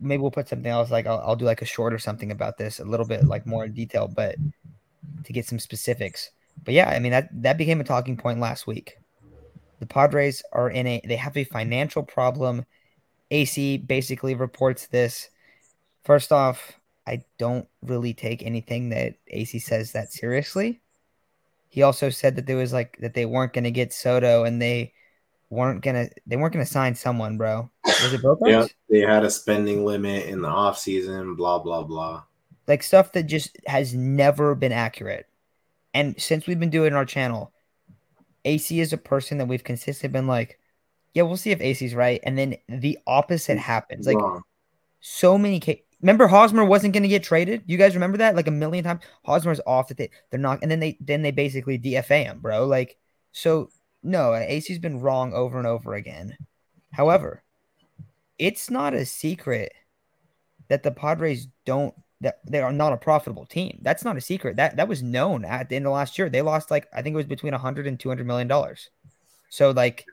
[0.01, 2.57] maybe we'll put something else, like I'll, I'll do like a short or something about
[2.57, 4.37] this, a little bit like more in detail, but
[5.25, 6.31] to get some specifics.
[6.65, 8.97] But yeah, I mean that that became a talking point last week.
[9.81, 12.65] The Padres are in a, they have a financial problem.
[13.31, 15.31] AC basically reports this.
[16.05, 16.78] First off,
[17.09, 20.81] I don't really take anything that AC says that seriously
[21.68, 24.61] he also said that there was like that they weren't going to get Soto and
[24.61, 24.92] they
[25.51, 27.71] weren't gonna they weren't gonna sign someone, bro.
[27.85, 28.38] Was it both?
[28.44, 31.35] yeah, they had a spending limit in the off season.
[31.35, 32.23] Blah blah blah.
[32.66, 35.27] Like stuff that just has never been accurate.
[35.94, 37.53] And since we've been doing our channel,
[38.44, 40.59] AC is a person that we've consistently been like,
[41.14, 44.07] yeah, we'll see if AC's right, and then the opposite happens.
[44.07, 44.18] Like
[45.01, 45.85] so many cases.
[46.01, 47.63] Remember Hosmer wasn't going to get traded.
[47.67, 49.03] You guys remember that like a million times.
[49.25, 52.67] Hosmer's off that they they're not, and then they then they basically DFA him, bro.
[52.67, 52.97] Like
[53.33, 53.71] so,
[54.03, 56.37] no, AC's been wrong over and over again.
[56.93, 57.43] However,
[58.39, 59.73] it's not a secret
[60.69, 63.79] that the Padres don't that they are not a profitable team.
[63.83, 64.57] That's not a secret.
[64.57, 66.29] That that was known at the end of last year.
[66.31, 68.91] They lost like I think it was between 100 and 200 million dollars.
[69.51, 70.07] So like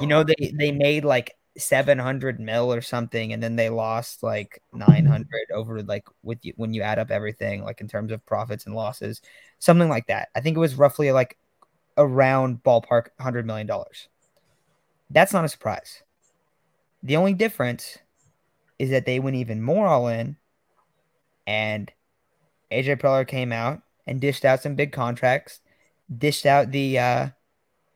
[0.00, 4.60] You know, they they made like 700 mil or something and then they lost like
[4.72, 8.66] 900 over like with you when you add up everything like in terms of profits
[8.66, 9.22] and losses
[9.60, 10.28] something like that.
[10.34, 11.38] I think it was roughly like
[11.96, 14.08] around ballpark 100 million dollars.
[15.10, 16.02] That's not a surprise.
[17.04, 17.98] The only difference
[18.78, 20.36] is that they went even more all in
[21.46, 21.92] and
[22.72, 25.60] aj preller came out and dished out some big contracts
[26.18, 27.28] dished out the uh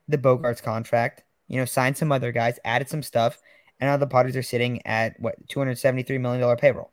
[0.06, 3.38] the bogaerts contract you know, signed some other guys, added some stuff,
[3.80, 6.90] and now the Padres are sitting at what $273 million payroll.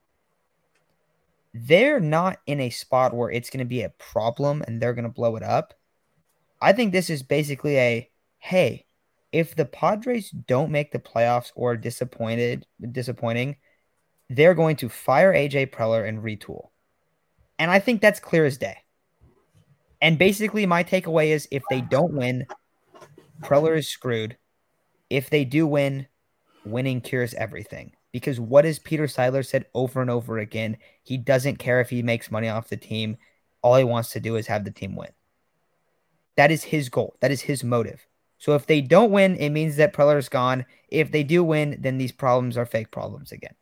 [1.53, 5.03] They're not in a spot where it's going to be a problem and they're going
[5.03, 5.73] to blow it up.
[6.61, 8.85] I think this is basically a hey,
[9.31, 13.55] if the Padres don't make the playoffs or disappointed disappointing,
[14.29, 16.69] they're going to fire AJ Preller and retool.
[17.57, 18.77] And I think that's clear as day.
[20.01, 22.45] And basically my takeaway is if they don't win,
[23.41, 24.37] Preller is screwed
[25.09, 26.07] if they do win,
[26.65, 27.93] winning cures everything.
[28.11, 30.77] Because what has Peter Seidler said over and over again?
[31.03, 33.17] He doesn't care if he makes money off the team.
[33.61, 35.09] All he wants to do is have the team win.
[36.37, 37.15] That is his goal.
[37.19, 38.05] That is his motive.
[38.37, 40.65] So if they don't win, it means that Preller is gone.
[40.89, 43.55] If they do win, then these problems are fake problems again.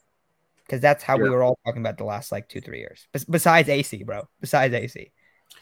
[0.65, 1.23] Because that's how yeah.
[1.23, 3.07] we were all talking about the last like two, three years.
[3.29, 4.27] besides AC, bro.
[4.41, 5.11] Besides AC.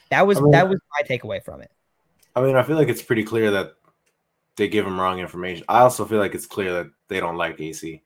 [0.09, 1.71] That was I mean, that was my takeaway from it.
[2.35, 3.75] I mean, I feel like it's pretty clear that
[4.55, 5.65] they give him wrong information.
[5.67, 8.01] I also feel like it's clear that they don't like AC.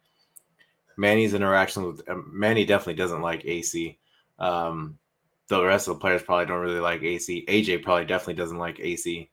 [0.98, 3.98] Manny's interaction with um, Manny definitely doesn't like AC.
[4.40, 4.98] Um,
[5.48, 7.46] the rest of the players probably don't really like AC.
[7.48, 9.30] AJ probably definitely doesn't like AC.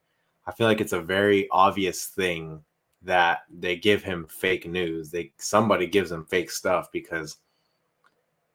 [0.47, 2.63] I feel like it's a very obvious thing
[3.03, 5.11] that they give him fake news.
[5.11, 7.37] They somebody gives him fake stuff because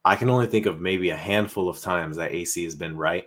[0.04, 3.26] I can only think of maybe a handful of times that AC has been right.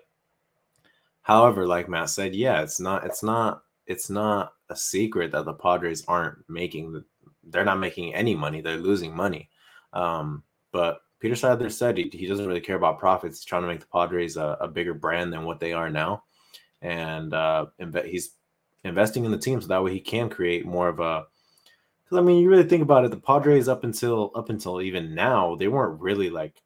[1.21, 5.53] However, like Matt said, yeah, it's not it's not it's not a secret that the
[5.53, 7.03] Padres aren't making the,
[7.43, 8.61] they're not making any money.
[8.61, 9.49] They're losing money.
[9.93, 13.39] Um, but Peter Seidler said he, he doesn't really care about profits.
[13.39, 16.23] He's trying to make the Padres a, a bigger brand than what they are now.
[16.81, 18.31] And uh, inve- he's
[18.83, 21.25] investing in the team so that way he can create more of a
[22.03, 25.15] because I mean you really think about it, the Padres up until up until even
[25.15, 26.61] now, they weren't really like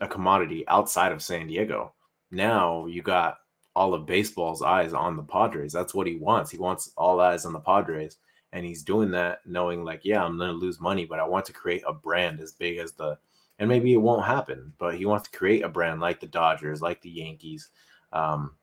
[0.00, 1.92] a commodity outside of San Diego.
[2.30, 3.39] Now you got
[3.80, 5.72] all of baseball's eyes on the Padres.
[5.72, 6.50] That's what he wants.
[6.50, 8.18] He wants all eyes on the Padres.
[8.52, 11.46] And he's doing that knowing like, yeah, I'm going to lose money, but I want
[11.46, 13.16] to create a brand as big as the,
[13.58, 16.82] and maybe it won't happen, but he wants to create a brand like the Dodgers,
[16.82, 17.70] like the Yankees.
[18.12, 18.54] Um,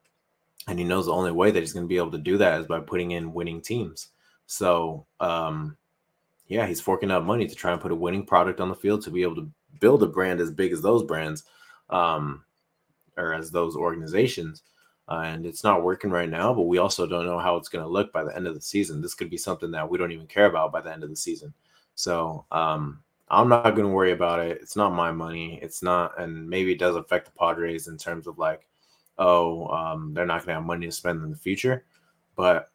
[0.68, 2.62] and he knows the only way that he's going to be able to do that
[2.62, 4.10] is by putting in winning teams.
[4.46, 5.78] So, um,
[6.46, 9.02] yeah, he's forking out money to try and put a winning product on the field
[9.02, 9.50] to be able to
[9.80, 11.44] build a brand as big as those brands
[11.90, 12.44] um,
[13.18, 14.62] or as those organizations
[15.10, 16.54] and it's not working right now.
[16.54, 18.62] But we also don't know how it's going to look by the end of the
[18.62, 19.02] season.
[19.02, 21.16] This could be something that we don't even care about by the end of the
[21.16, 21.54] season.
[21.96, 24.60] So um, I'm not going to worry about it.
[24.62, 25.60] It's not my money.
[25.62, 28.68] It's not, and maybe it does affect the Padres in terms of like,
[29.18, 31.86] oh, um, they're not going to have money to spend in the future.
[32.36, 32.70] But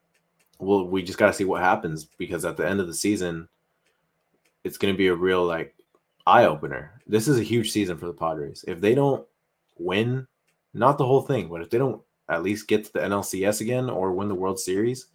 [0.58, 3.48] well, we just got to see what happens because at the end of the season,
[4.64, 5.74] it's going to be a real like
[6.26, 7.00] eye opener.
[7.06, 8.64] This is a huge season for the Padres.
[8.66, 9.26] If they don't
[9.78, 10.26] win,
[10.74, 13.90] not the whole thing, but if they don't at least get to the NLCS again
[13.90, 15.06] or win the World Series.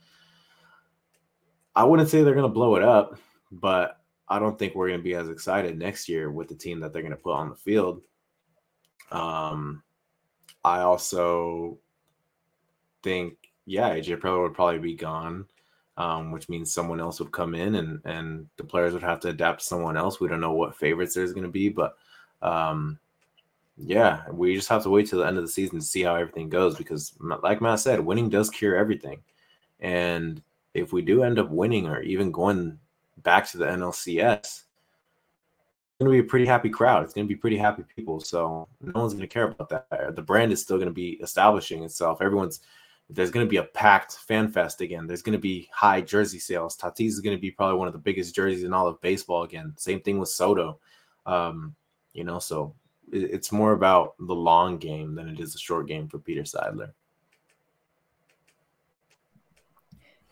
[1.75, 3.17] I wouldn't say they're going to blow it up,
[3.51, 6.80] but I don't think we're going to be as excited next year with the team
[6.80, 8.01] that they're going to put on the field.
[9.12, 9.84] Um,
[10.63, 11.77] I also
[13.03, 15.45] think, yeah, AJ Preller would probably be gone,
[15.97, 19.30] um, which means someone else would come in and and the players would have to
[19.30, 20.19] adapt to someone else.
[20.19, 21.95] We don't know what favorites there's going to be, but
[22.41, 22.99] um,
[23.78, 26.16] yeah, we just have to wait till the end of the season to see how
[26.16, 29.22] everything goes because, like Matt said, winning does cure everything.
[29.80, 30.42] And
[30.74, 32.80] if we do end up winning or even going
[33.18, 34.66] back to the NLCS, it's
[36.00, 37.04] going to be a pretty happy crowd.
[37.04, 38.20] It's going to be pretty happy people.
[38.20, 40.16] So no one's going to care about that.
[40.16, 42.22] The brand is still going to be establishing itself.
[42.22, 42.62] Everyone's
[43.10, 45.08] there's going to be a packed fan fest again.
[45.08, 46.76] There's going to be high jersey sales.
[46.76, 49.44] Tatis is going to be probably one of the biggest jerseys in all of baseball
[49.44, 49.74] again.
[49.78, 50.80] Same thing with Soto.
[51.26, 51.74] Um,
[52.13, 52.76] you know, so
[53.12, 56.91] it's more about the long game than it is a short game for Peter Seidler.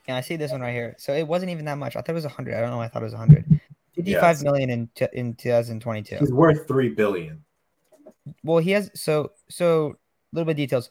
[0.07, 0.95] Yeah, I see this one right here.
[0.97, 1.95] So it wasn't even that much.
[1.95, 2.53] I thought it was 100.
[2.53, 3.59] I don't know why I thought it was 100.
[3.95, 4.43] Fifty-five yes.
[4.43, 6.17] million in t- in 2022.
[6.19, 7.43] He's worth 3 billion.
[8.43, 10.89] Well, he has so so a little bit of details.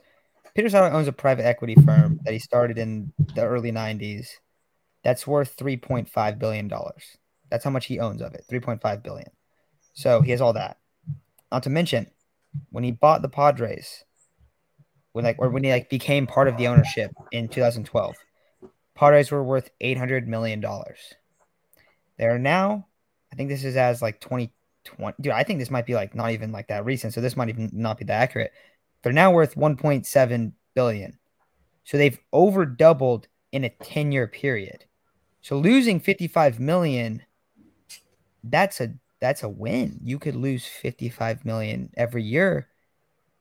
[0.55, 4.29] Peter Seidler owns a private equity firm that he started in the early 90s.
[5.03, 7.19] That's worth 3.5 billion dollars.
[7.51, 8.45] That's how much he owns of it.
[8.51, 9.31] 3.5 billion.
[9.93, 10.79] So he has all that.
[11.55, 12.09] Not to mention,
[12.71, 14.03] when he bought the Padres,
[15.13, 18.17] when like or when he like became part of the ownership in 2012,
[18.97, 20.99] Padres were worth 800 million dollars.
[22.19, 22.89] They are now,
[23.33, 25.15] I think this is as like 2020.
[25.21, 27.15] Dude, I think this might be like not even like that recent.
[27.15, 28.51] So this might even not be that accurate.
[29.05, 31.19] They're now worth 1.7 billion.
[31.85, 34.87] So they've over doubled in a 10 year period.
[35.41, 37.23] So losing 55 million,
[38.43, 40.01] that's a that's a win.
[40.05, 42.69] You could lose 55 million every year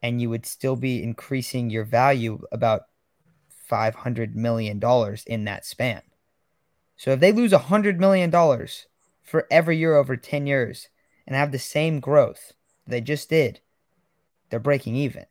[0.02, 2.84] and you would still be increasing your value about
[3.50, 6.02] 500 million dollars in that span.
[6.96, 8.88] So if they lose 100 million dollars
[9.24, 10.88] for every year over 10 years
[11.28, 12.54] and have the same growth
[12.88, 13.60] they just did,
[14.50, 15.26] they're breaking even.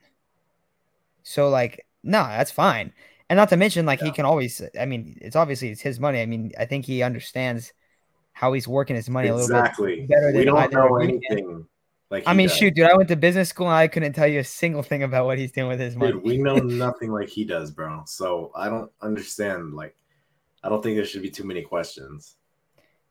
[1.22, 2.92] So like, no, that's fine.
[3.30, 4.06] And not to mention, like yeah.
[4.08, 4.60] he can always.
[4.78, 6.20] I mean, it's obviously it's his money.
[6.20, 7.72] I mean, I think he understands
[8.33, 9.85] how he's working his money exactly.
[9.85, 11.66] a little bit better than we don't know anything.
[12.11, 12.57] Like I mean, does.
[12.59, 15.03] shoot, dude, I went to business school and I couldn't tell you a single thing
[15.03, 16.12] about what he's doing with his money.
[16.12, 18.03] Dude, we know nothing like he does, bro.
[18.07, 19.73] So I don't understand.
[19.73, 19.97] Like,
[20.62, 22.37] I don't think there should be too many questions.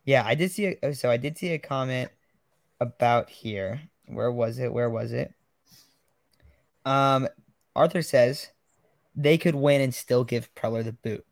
[0.05, 0.75] Yeah, I did see.
[0.83, 2.11] A, so I did see a comment
[2.79, 3.81] about here.
[4.05, 4.71] Where was it?
[4.71, 5.33] Where was it?
[6.85, 7.27] Um,
[7.75, 8.49] Arthur says
[9.15, 11.25] they could win and still give Preller the boot.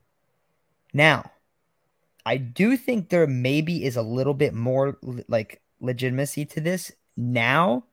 [0.93, 1.31] Now,
[2.29, 7.85] I do think there maybe is a little bit more like legitimacy to this now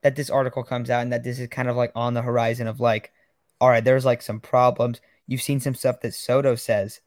[0.00, 2.68] that this article comes out and that this is kind of like on the horizon
[2.68, 3.12] of like,
[3.60, 5.02] all right, there's like some problems.
[5.26, 7.02] You've seen some stuff that Soto says.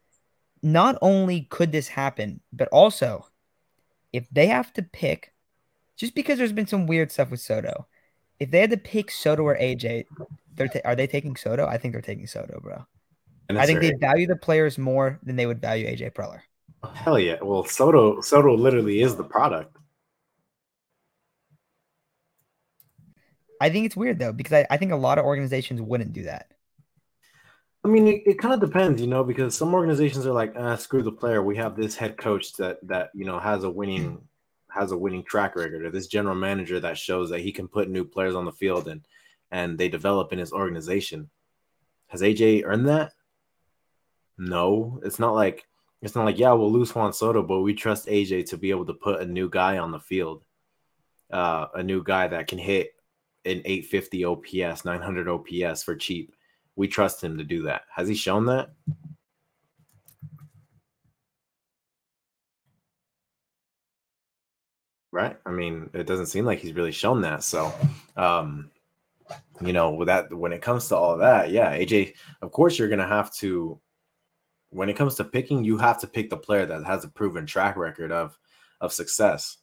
[0.62, 3.26] Not only could this happen, but also
[4.13, 5.34] if they have to pick,
[5.95, 7.88] just because there's been some weird stuff with Soto,
[8.39, 10.06] if they had to pick Soto or AJ,
[10.54, 11.65] they're ta- are they taking Soto?
[11.65, 12.86] I think they're taking Soto, bro.
[13.50, 16.41] I think they value the players more than they would value AJ Preller.
[16.93, 17.38] Hell yeah!
[17.41, 19.76] Well, Soto Soto literally is the product.
[23.62, 26.24] I think it's weird though because I, I think a lot of organizations wouldn't do
[26.24, 26.52] that.
[27.84, 30.76] I mean, it, it kind of depends, you know, because some organizations are like, ah,
[30.76, 31.43] screw the player.
[31.43, 34.21] We have this head coach that that you know has a winning
[34.69, 37.89] has a winning track record, or this general manager that shows that he can put
[37.89, 39.06] new players on the field and
[39.52, 41.30] and they develop in his organization.
[42.08, 43.13] Has AJ earned that?
[44.38, 45.65] No, it's not like
[46.06, 48.86] it's not like yeah, we'll lose Juan Soto, but we trust AJ to be able
[48.86, 50.44] to put a new guy on the field,
[51.32, 52.91] uh, a new guy that can hit
[53.44, 56.36] an 850 OPS, 900 OPS for cheap.
[56.76, 57.84] We trust him to do that.
[57.94, 58.70] Has he shown that?
[65.12, 65.38] Right.
[65.44, 67.44] I mean, it doesn't seem like he's really shown that.
[67.44, 67.74] So,
[68.15, 68.70] um,
[69.60, 72.13] you know, with that, when it comes to all that, yeah, AJ,
[72.44, 73.80] of course, you're going to have to,
[74.76, 77.46] when it comes to picking, you have to pick the player that has a proven
[77.46, 78.38] track record of,
[78.82, 79.58] of success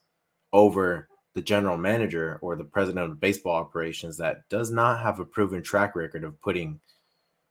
[0.54, 5.24] over the general manager or the president of baseball operations that does not have a
[5.24, 6.80] proven track record of putting,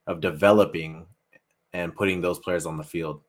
[0.08, 1.06] of developing
[1.72, 3.22] and putting those players on the field.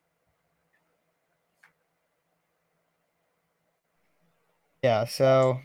[4.82, 5.04] Yeah.
[5.04, 5.60] So,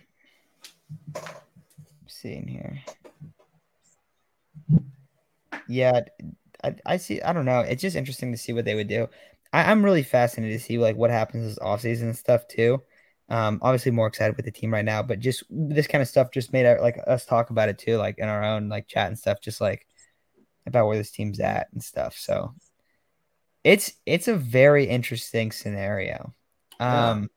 [2.06, 2.84] seeing here
[5.68, 6.02] yeah,
[6.64, 7.22] I, I see.
[7.22, 7.60] I don't know.
[7.60, 9.08] It's just interesting to see what they would do.
[9.54, 12.82] I, am really fascinated to see like what happens this offseason and stuff too.
[13.30, 16.32] Um, obviously more excited with the team right now, but just this kind of stuff
[16.32, 19.08] just made our, like us talk about it too, like in our own like chat
[19.08, 19.86] and stuff, just like
[20.66, 22.18] about where this team's at and stuff.
[22.18, 22.54] So
[23.64, 26.34] it's it's a very interesting scenario.
[26.80, 27.30] Um,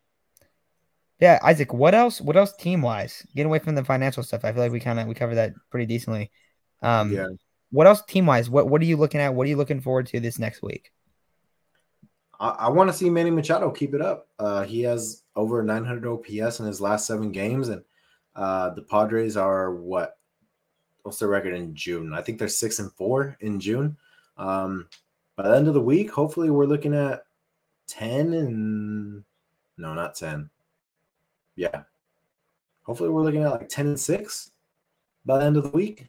[1.20, 1.34] yeah.
[1.34, 2.20] yeah, Isaac, what else?
[2.20, 3.26] What else team wise?
[3.34, 4.44] Get away from the financial stuff.
[4.44, 6.30] I feel like we kind of we covered that pretty decently.
[6.82, 7.26] Um, yeah
[7.70, 8.50] what else team wise?
[8.50, 9.34] What what are you looking at?
[9.34, 10.92] What are you looking forward to this next week?
[12.38, 14.28] I, I want to see Manny Machado keep it up.
[14.38, 17.82] Uh, he has over 900 OPS in his last seven games, and
[18.34, 20.18] uh, the Padres are what?
[21.02, 22.12] What's their record in June?
[22.12, 23.96] I think they're six and four in June.
[24.36, 24.88] Um,
[25.36, 27.22] by the end of the week, hopefully, we're looking at
[27.86, 29.24] 10 and
[29.78, 30.50] no, not 10.
[31.56, 31.82] Yeah.
[32.82, 34.50] Hopefully, we're looking at like 10 and six
[35.24, 36.08] by the end of the week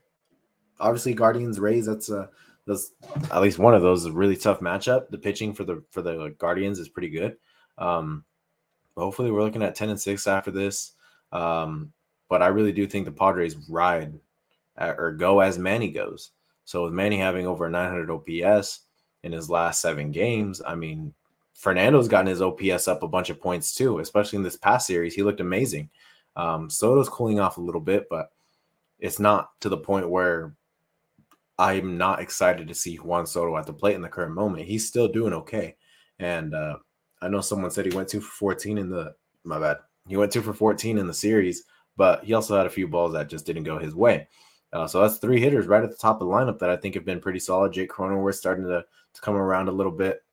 [0.82, 1.86] obviously Guardians Rays.
[1.86, 2.30] That's a
[2.68, 2.92] that's
[3.32, 5.10] at least one of those a really tough matchup.
[5.10, 7.38] The pitching for the for the Guardians is pretty good.
[7.78, 8.26] Um,
[8.98, 10.94] hopefully, we're looking at ten and six after this.
[11.32, 11.94] Um,
[12.30, 14.14] but I really do think the Padres ride
[14.78, 16.32] at, or go as Manny goes.
[16.64, 18.82] So with Manny having over 900 OPS
[19.24, 21.14] in his last seven games, I mean,
[21.54, 25.14] Fernando's gotten his OPS up a bunch of points too, especially in this past series.
[25.14, 25.90] He looked amazing.
[26.38, 28.32] Um, Soto's cooling off a little bit, but
[29.00, 30.56] it's not to the point where
[31.62, 34.66] I'm not excited to see Juan Soto at the plate in the current moment.
[34.66, 35.76] He's still doing okay.
[36.18, 36.78] And uh,
[37.22, 39.78] I know someone said he went two for 14 in the, my bad.
[40.08, 41.66] He went two for 14 in the series,
[41.98, 44.28] but he also had a few balls that just didn't go his way.
[44.74, 46.96] Uh, so that's three hitters right at the top of the lineup that I think
[46.96, 47.74] have been pretty solid.
[47.74, 48.84] Jake Cronenworth starting to,
[49.14, 50.24] to come around a little bit.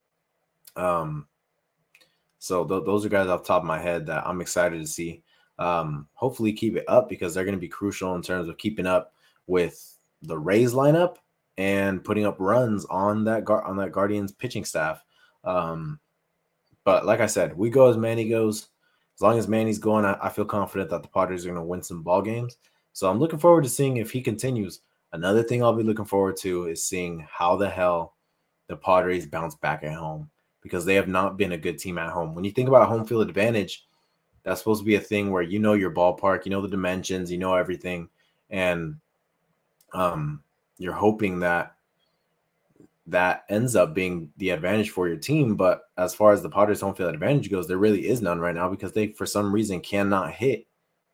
[0.76, 1.26] Um,
[2.38, 5.22] So th- those are guys off top of my head that I'm excited to see.
[5.58, 8.86] Um, hopefully keep it up because they're going to be crucial in terms of keeping
[8.86, 9.12] up
[9.46, 11.16] with the Rays lineup
[11.56, 15.04] and putting up runs on that gar- on that Guardians pitching staff.
[15.44, 15.98] Um,
[16.84, 18.68] but like I said, we go as Manny goes.
[19.16, 21.66] As long as Manny's going, I, I feel confident that the Padres are going to
[21.66, 22.56] win some ball games.
[22.92, 24.80] So I'm looking forward to seeing if he continues.
[25.12, 28.14] Another thing I'll be looking forward to is seeing how the hell
[28.68, 30.30] the Padres bounce back at home
[30.62, 32.34] because they have not been a good team at home.
[32.34, 33.86] When you think about home field advantage,
[34.44, 37.30] that's supposed to be a thing where you know your ballpark, you know the dimensions,
[37.30, 38.08] you know everything,
[38.50, 38.96] and
[39.92, 40.42] um,
[40.78, 41.74] you're hoping that
[43.06, 45.56] that ends up being the advantage for your team.
[45.56, 48.54] But as far as the Padres home field advantage goes, there really is none right
[48.54, 50.66] now because they, for some reason, cannot hit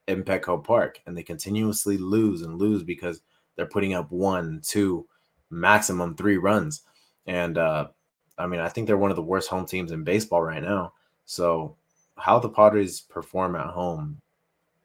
[0.08, 3.22] in Petco Park, and they continuously lose and lose because
[3.56, 5.06] they're putting up one, two,
[5.50, 6.82] maximum three runs.
[7.26, 7.88] And uh,
[8.36, 10.92] I mean, I think they're one of the worst home teams in baseball right now.
[11.24, 11.76] So,
[12.16, 14.20] how the Padres perform at home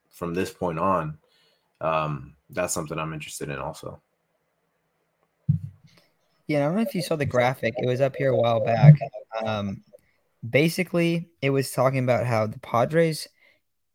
[0.09, 1.17] from this point on,
[1.81, 4.01] um, that's something I'm interested in also.
[6.47, 7.75] Yeah, I don't know if you saw the graphic.
[7.77, 8.95] It was up here a while back.
[9.45, 9.83] Um,
[10.47, 13.27] basically, it was talking about how the Padres,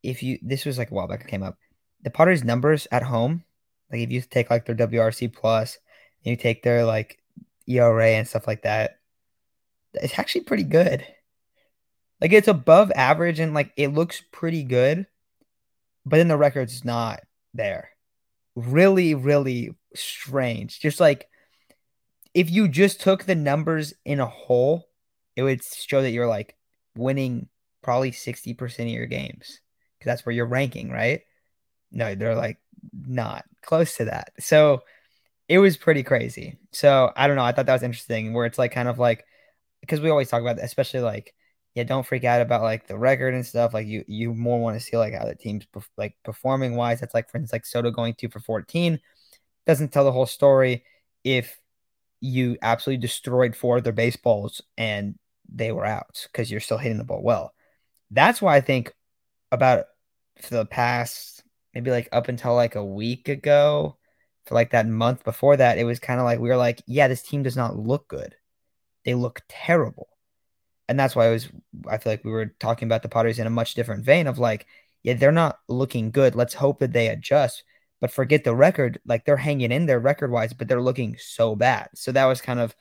[0.03, 1.59] if you this was like a while back, it came up.
[2.03, 3.43] The Padres numbers at home,
[3.91, 5.79] like if you take like their WRC plus,
[6.25, 7.19] and you take their like
[7.67, 9.01] ERA and stuff like that,
[9.95, 11.05] it's actually pretty good.
[12.21, 15.07] Like it's above average and like it looks pretty good,
[16.07, 17.21] but then the record's not
[17.55, 17.91] there.
[18.57, 20.81] Really, really strange.
[20.81, 21.29] Just like
[22.35, 24.89] if you just took the numbers in a whole,
[25.37, 26.57] it would show that you're like
[26.97, 27.49] winning
[27.83, 29.61] probably 60% of your games
[29.99, 31.23] because that's where you're ranking, right?
[31.93, 32.59] No, they're like
[32.93, 34.33] not close to that.
[34.41, 34.83] So
[35.49, 36.59] it was pretty crazy.
[36.73, 37.45] So I don't know.
[37.45, 39.25] I thought that was interesting where it's like kind of like
[39.81, 41.35] because we always talk about especially like
[41.75, 43.75] yeah, don't freak out about like the record and stuff.
[43.75, 45.67] Like you you more want to see like how the team's
[45.97, 47.01] like performing wise.
[47.01, 49.01] That's like for instance like Soto going two for 14
[49.67, 50.85] doesn't tell the whole story
[51.25, 51.59] if
[52.21, 55.19] you absolutely destroyed four of their baseballs and
[55.53, 57.53] they were out because you're still hitting the ball well.
[58.11, 58.93] That's why I think
[59.53, 59.87] about
[60.41, 61.43] for the past
[61.75, 63.97] maybe like up until like a week ago,
[64.47, 67.09] for like that month before that, it was kind of like we were like, yeah,
[67.09, 68.35] this team does not look good.
[69.05, 70.09] They look terrible.
[70.89, 71.49] And that's why I was
[71.89, 74.39] I feel like we were talking about the Padres in a much different vein of
[74.39, 74.67] like,
[75.03, 76.35] yeah, they're not looking good.
[76.35, 77.65] Let's hope that they adjust
[78.05, 79.01] but forget the record.
[79.07, 81.89] Like they're hanging in there record wise, but they're looking so bad.
[81.95, 82.77] So that was kind of,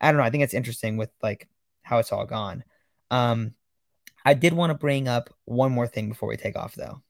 [0.00, 0.22] I don't know.
[0.22, 1.48] I think it's interesting with like
[1.82, 2.62] how it's all gone.
[3.10, 3.54] Um,
[4.24, 7.02] I did want to bring up one more thing before we take off, though.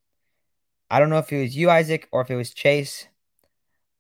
[0.90, 3.07] I don't know if it was you, Isaac, or if it was Chase.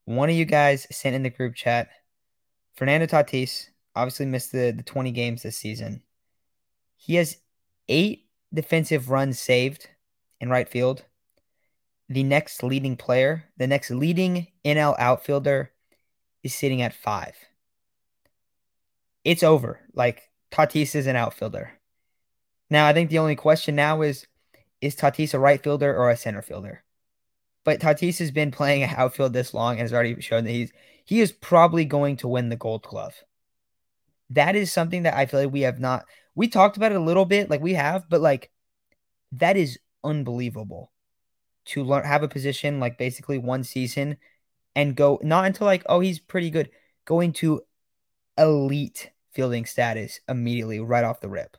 [0.06, 1.88] One of you guys sent in the group chat.
[2.74, 6.02] Fernando Tatis obviously missed the, the 20 games this season.
[6.98, 7.38] He has
[7.88, 9.88] eight defensive runs saved
[10.40, 11.04] in right field
[12.08, 15.72] the next leading player, the next leading NL outfielder
[16.42, 17.34] is sitting at five.
[19.24, 19.80] It's over.
[19.92, 21.72] Like Tatis is an outfielder.
[22.70, 24.26] Now, I think the only question now is
[24.80, 26.84] is Tatis a right fielder or a center fielder?
[27.64, 30.72] But Tatis has been playing outfield this long and has already shown that he's
[31.04, 33.22] he is probably going to win the gold glove.
[34.30, 36.04] That is something that I feel like we have not
[36.38, 38.52] we talked about it a little bit, like we have, but like
[39.32, 40.92] that is unbelievable
[41.64, 44.16] to learn have a position like basically one season
[44.76, 46.70] and go not until like oh he's pretty good
[47.04, 47.60] going to
[48.38, 51.56] elite fielding status immediately right off the rip.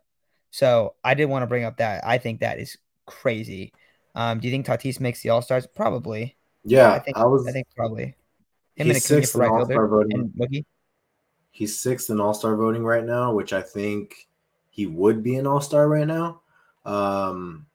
[0.50, 3.74] So I did want to bring up that I think that is crazy.
[4.16, 5.68] Um, do you think Tatis makes the All Stars?
[5.68, 6.38] Probably.
[6.64, 7.46] Yeah, I think I was.
[7.46, 8.16] I think probably.
[8.76, 10.66] Him he's sixth in right All Star voting.
[11.52, 14.29] He's sixth in All Star voting right now, which I think
[14.70, 16.42] he would be an All Star right now.
[16.86, 17.68] Um,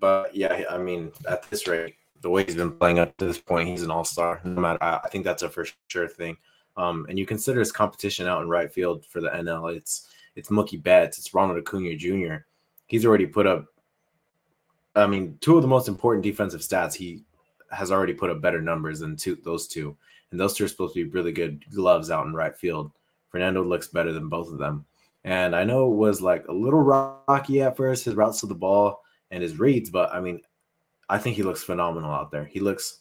[0.00, 3.38] but yeah, I mean, at this rate, the way he's been playing up to this
[3.38, 4.40] point, he's an all star.
[4.44, 6.36] No matter, I think that's a for sure thing.
[6.76, 9.74] Um, and you consider his competition out in right field for the NL.
[9.74, 12.44] It's it's Mookie Betts, it's Ronald Acuna Jr.
[12.86, 13.66] He's already put up.
[14.94, 16.94] I mean, two of the most important defensive stats.
[16.94, 17.22] He
[17.70, 19.96] has already put up better numbers than two those two,
[20.30, 22.92] and those two are supposed to be really good gloves out in right field.
[23.30, 24.84] Fernando looks better than both of them.
[25.26, 28.54] And I know it was like a little rocky at first, his routes to the
[28.54, 29.02] ball
[29.32, 30.40] and his reads, but I mean,
[31.08, 32.44] I think he looks phenomenal out there.
[32.44, 33.00] He looks.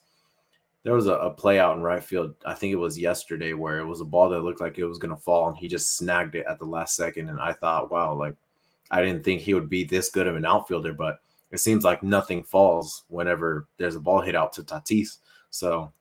[0.83, 2.35] There was a, a, play out in right field.
[2.45, 4.97] I think it was yesterday where it was a ball that looked like it was
[4.97, 7.29] going to fall, and he just snagged it at the last second.
[7.29, 8.35] And I thought, wow, like
[8.89, 11.19] I didn't think he would be this good of an outfielder, but
[11.51, 15.17] it seems like nothing falls whenever there's a ball hit out to Tatis.
[15.51, 15.91] So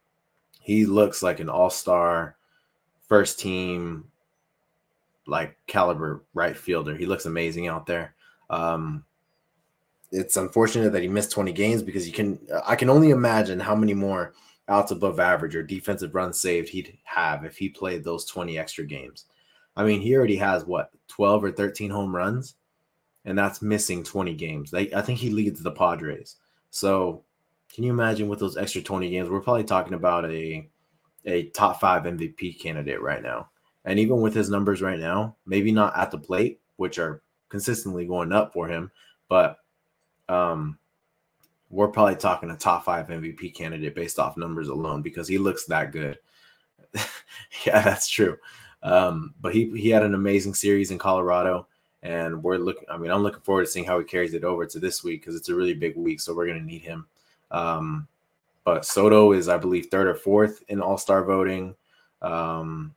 [0.60, 2.36] he looks like an all-star,
[3.08, 4.04] first team,
[5.26, 6.96] like caliber right fielder.
[6.96, 8.14] He looks amazing out there.
[8.50, 9.04] Um,
[10.12, 13.74] it's unfortunate that he missed 20 games because you can I can only imagine how
[13.74, 14.34] many more
[14.68, 18.84] outs above average or defensive runs saved he'd have if he played those 20 extra
[18.84, 19.26] games.
[19.76, 22.54] I mean, he already has what 12 or 13 home runs,
[23.24, 24.70] and that's missing 20 games.
[24.70, 26.36] They, I think he leads the Padres.
[26.70, 27.24] So,
[27.72, 29.28] can you imagine with those extra 20 games?
[29.28, 30.68] We're probably talking about a
[31.26, 33.48] a top five MVP candidate right now.
[33.84, 38.06] And even with his numbers right now, maybe not at the plate, which are consistently
[38.06, 38.90] going up for him,
[39.28, 39.58] but
[40.28, 40.78] um,
[41.70, 45.66] we're probably talking a top five MVP candidate based off numbers alone because he looks
[45.66, 46.18] that good.
[47.66, 48.38] yeah, that's true.
[48.82, 51.66] Um, but he he had an amazing series in Colorado,
[52.02, 52.84] and we're looking.
[52.88, 55.22] I mean, I'm looking forward to seeing how he carries it over to this week
[55.22, 57.06] because it's a really big week, so we're gonna need him.
[57.50, 58.06] Um,
[58.64, 61.74] but Soto is, I believe, third or fourth in All Star voting.
[62.22, 62.94] Um,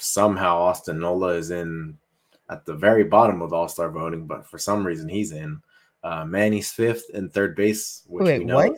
[0.00, 1.98] somehow Austin Nola is in
[2.48, 5.62] at the very bottom of All Star voting, but for some reason he's in.
[6.02, 8.56] Uh, Manny's fifth and third base, which Wait, we know.
[8.56, 8.76] What?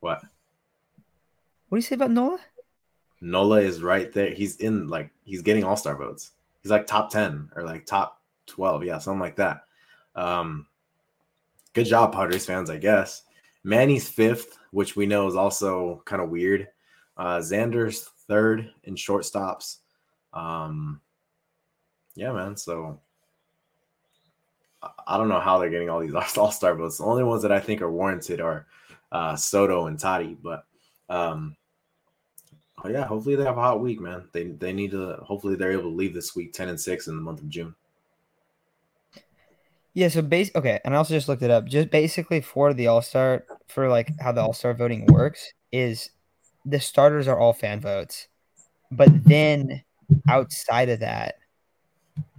[0.00, 0.22] What?
[1.68, 2.38] What do you say about Nola?
[3.22, 4.34] Nola is right there.
[4.34, 6.32] He's in like he's getting all star votes.
[6.62, 8.84] He's like top 10 or like top 12.
[8.84, 9.62] Yeah, something like that.
[10.14, 10.66] Um
[11.72, 13.22] good job, Padres fans, I guess.
[13.64, 16.68] Manny's fifth, which we know is also kind of weird.
[17.16, 19.78] Uh Xander's third in shortstops.
[20.32, 21.00] Um
[22.14, 22.56] yeah, man.
[22.56, 23.00] So
[25.06, 26.98] I don't know how they're getting all these all star votes.
[26.98, 28.66] The only ones that I think are warranted are
[29.10, 30.36] uh, Soto and Tati.
[30.40, 30.64] But
[31.08, 31.56] um,
[32.82, 34.28] oh yeah, hopefully they have a hot week, man.
[34.32, 35.16] They they need to.
[35.22, 37.74] Hopefully they're able to leave this week ten and six in the month of June.
[39.94, 40.08] Yeah.
[40.08, 41.66] So base okay, and I also just looked it up.
[41.66, 46.10] Just basically for the All Star for like how the All Star voting works is
[46.64, 48.28] the starters are all fan votes,
[48.90, 49.82] but then
[50.28, 51.36] outside of that,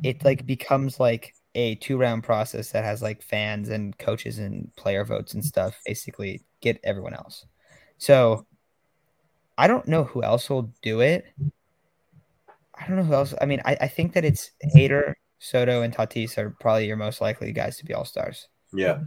[0.04, 4.74] it like becomes like a two round process that has like fans and coaches and
[4.76, 7.46] player votes and stuff basically get everyone else.
[7.98, 8.46] So
[9.58, 11.26] I don't know who else will do it.
[12.76, 13.34] I don't know who else.
[13.40, 17.22] I mean, I, I think that it's Hader, Soto, and Tatis are probably your most
[17.22, 18.48] likely guys to be all stars.
[18.74, 19.02] Yeah.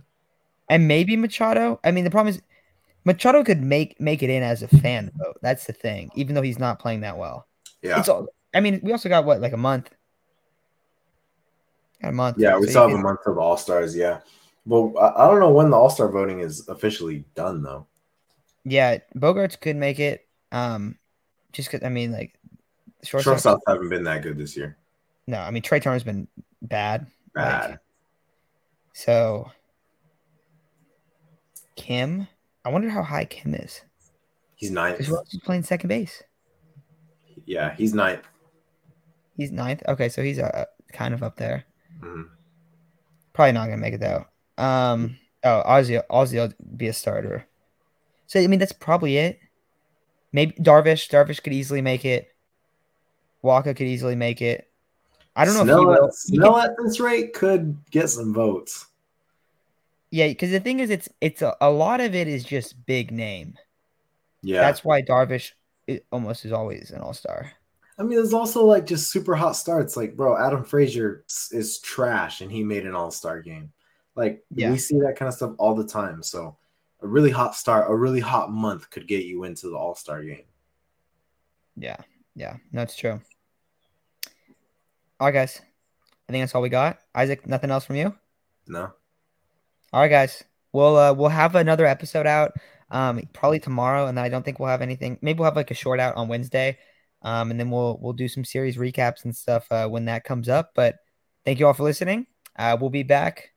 [0.71, 1.81] And maybe Machado.
[1.83, 2.43] I mean, the problem is
[3.05, 5.39] Machado could make make it in as a fan vote.
[5.43, 7.47] That's the thing, even though he's not playing that well.
[7.83, 7.99] Yeah.
[7.99, 9.91] It's all, I mean, we also got what, like a month
[12.03, 12.37] a month.
[12.39, 13.97] Yeah, we so still have a month of All Stars.
[13.97, 14.21] Yeah.
[14.65, 17.87] Well, I don't know when the All Star voting is officially done, though.
[18.65, 20.27] Yeah, Bogaerts could make it.
[20.53, 20.97] Um,
[21.53, 22.39] just because I mean, like,
[23.05, 24.77] shortstops, shortstops haven't been that good this year.
[25.27, 26.29] No, I mean Trea Turner's been
[26.63, 27.07] bad.
[27.35, 27.71] Bad.
[27.71, 27.79] Like,
[28.93, 29.51] so,
[31.75, 32.27] Kim,
[32.65, 33.83] I wonder how high Kim is.
[34.55, 35.01] He's ninth.
[35.01, 35.13] Is
[35.45, 36.23] playing second base?
[37.45, 38.23] Yeah, he's ninth.
[39.37, 39.83] He's ninth.
[39.87, 41.65] Okay, so he's uh, kind of up there.
[42.01, 42.23] Mm-hmm.
[43.33, 44.27] Probably not gonna make it though.
[44.57, 45.19] Um.
[45.45, 47.47] Oh, Ozzie, Ozzie will be a starter.
[48.27, 49.39] So I mean, that's probably it.
[50.33, 51.09] Maybe Darvish.
[51.09, 52.35] Darvish could easily make it.
[53.45, 54.69] Wacha could easily make it.
[55.37, 56.11] I don't know Snell, if he will.
[56.13, 58.87] Snell can, at this rate could get some votes.
[60.11, 63.13] Yeah, because the thing is, it's it's a, a lot of it is just big
[63.13, 63.55] name.
[64.43, 65.53] Yeah, that's why Darvish
[66.11, 67.53] almost is always an all star.
[67.99, 69.97] I mean, there's also like just super hot starts.
[69.97, 73.73] Like, bro, Adam Frazier is trash, and he made an All Star game.
[74.15, 74.71] Like, yeah.
[74.71, 76.23] we see that kind of stuff all the time.
[76.23, 76.57] So,
[77.01, 80.23] a really hot start, a really hot month could get you into the All Star
[80.23, 80.45] game.
[81.77, 81.97] Yeah,
[82.35, 83.21] yeah, that's true.
[85.19, 85.61] All right, guys.
[86.29, 86.99] I think that's all we got.
[87.15, 88.15] Isaac, nothing else from you?
[88.67, 88.93] No.
[89.93, 90.45] All right, guys.
[90.73, 92.53] We'll uh, we'll have another episode out
[92.91, 95.19] um probably tomorrow, and then I don't think we'll have anything.
[95.23, 96.79] Maybe we'll have like a short out on Wednesday.
[97.27, 100.49] Um, and then we'll we'll do some series recaps and stuff uh, when that comes
[100.49, 100.71] up.
[100.77, 100.95] But
[101.45, 102.29] thank you all for listening.
[102.57, 103.51] Uh, we'll be back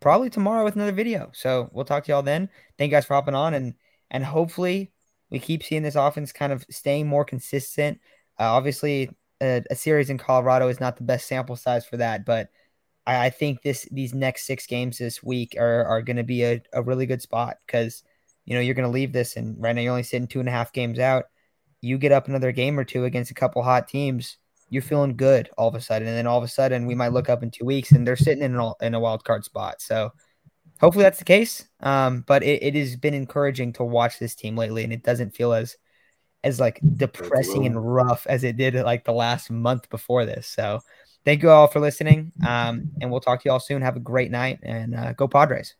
[0.00, 1.30] probably tomorrow with another video.
[1.32, 2.50] So we'll talk to y'all then.
[2.76, 3.74] Thank you guys for hopping on and
[4.10, 4.92] and hopefully
[5.30, 7.98] we keep seeing this offense kind of staying more consistent.
[8.38, 9.10] Uh, obviously,
[9.40, 12.50] a, a, series in Colorado is not the best sample size for that, but
[13.06, 16.44] I, I think this these next six games this week are are going to be
[16.44, 18.02] a, a really good spot because
[18.44, 20.48] you know you're going to leave this and right now you're only sitting two and
[20.48, 21.24] a half games out
[21.80, 25.48] you get up another game or two against a couple hot teams, you're feeling good
[25.56, 26.08] all of a sudden.
[26.08, 28.16] And then all of a sudden, we might look up in two weeks and they're
[28.16, 29.80] sitting in, in a wild card spot.
[29.80, 30.12] So
[30.80, 31.66] hopefully that's the case.
[31.80, 35.34] Um, but it, it has been encouraging to watch this team lately, and it doesn't
[35.34, 35.76] feel as
[36.44, 40.46] as like depressing and rough as it did like the last month before this.
[40.46, 40.80] So
[41.24, 42.30] thank you all for listening.
[42.46, 43.82] Um, and we'll talk to you all soon.
[43.82, 45.74] Have a great night and uh, go Padres.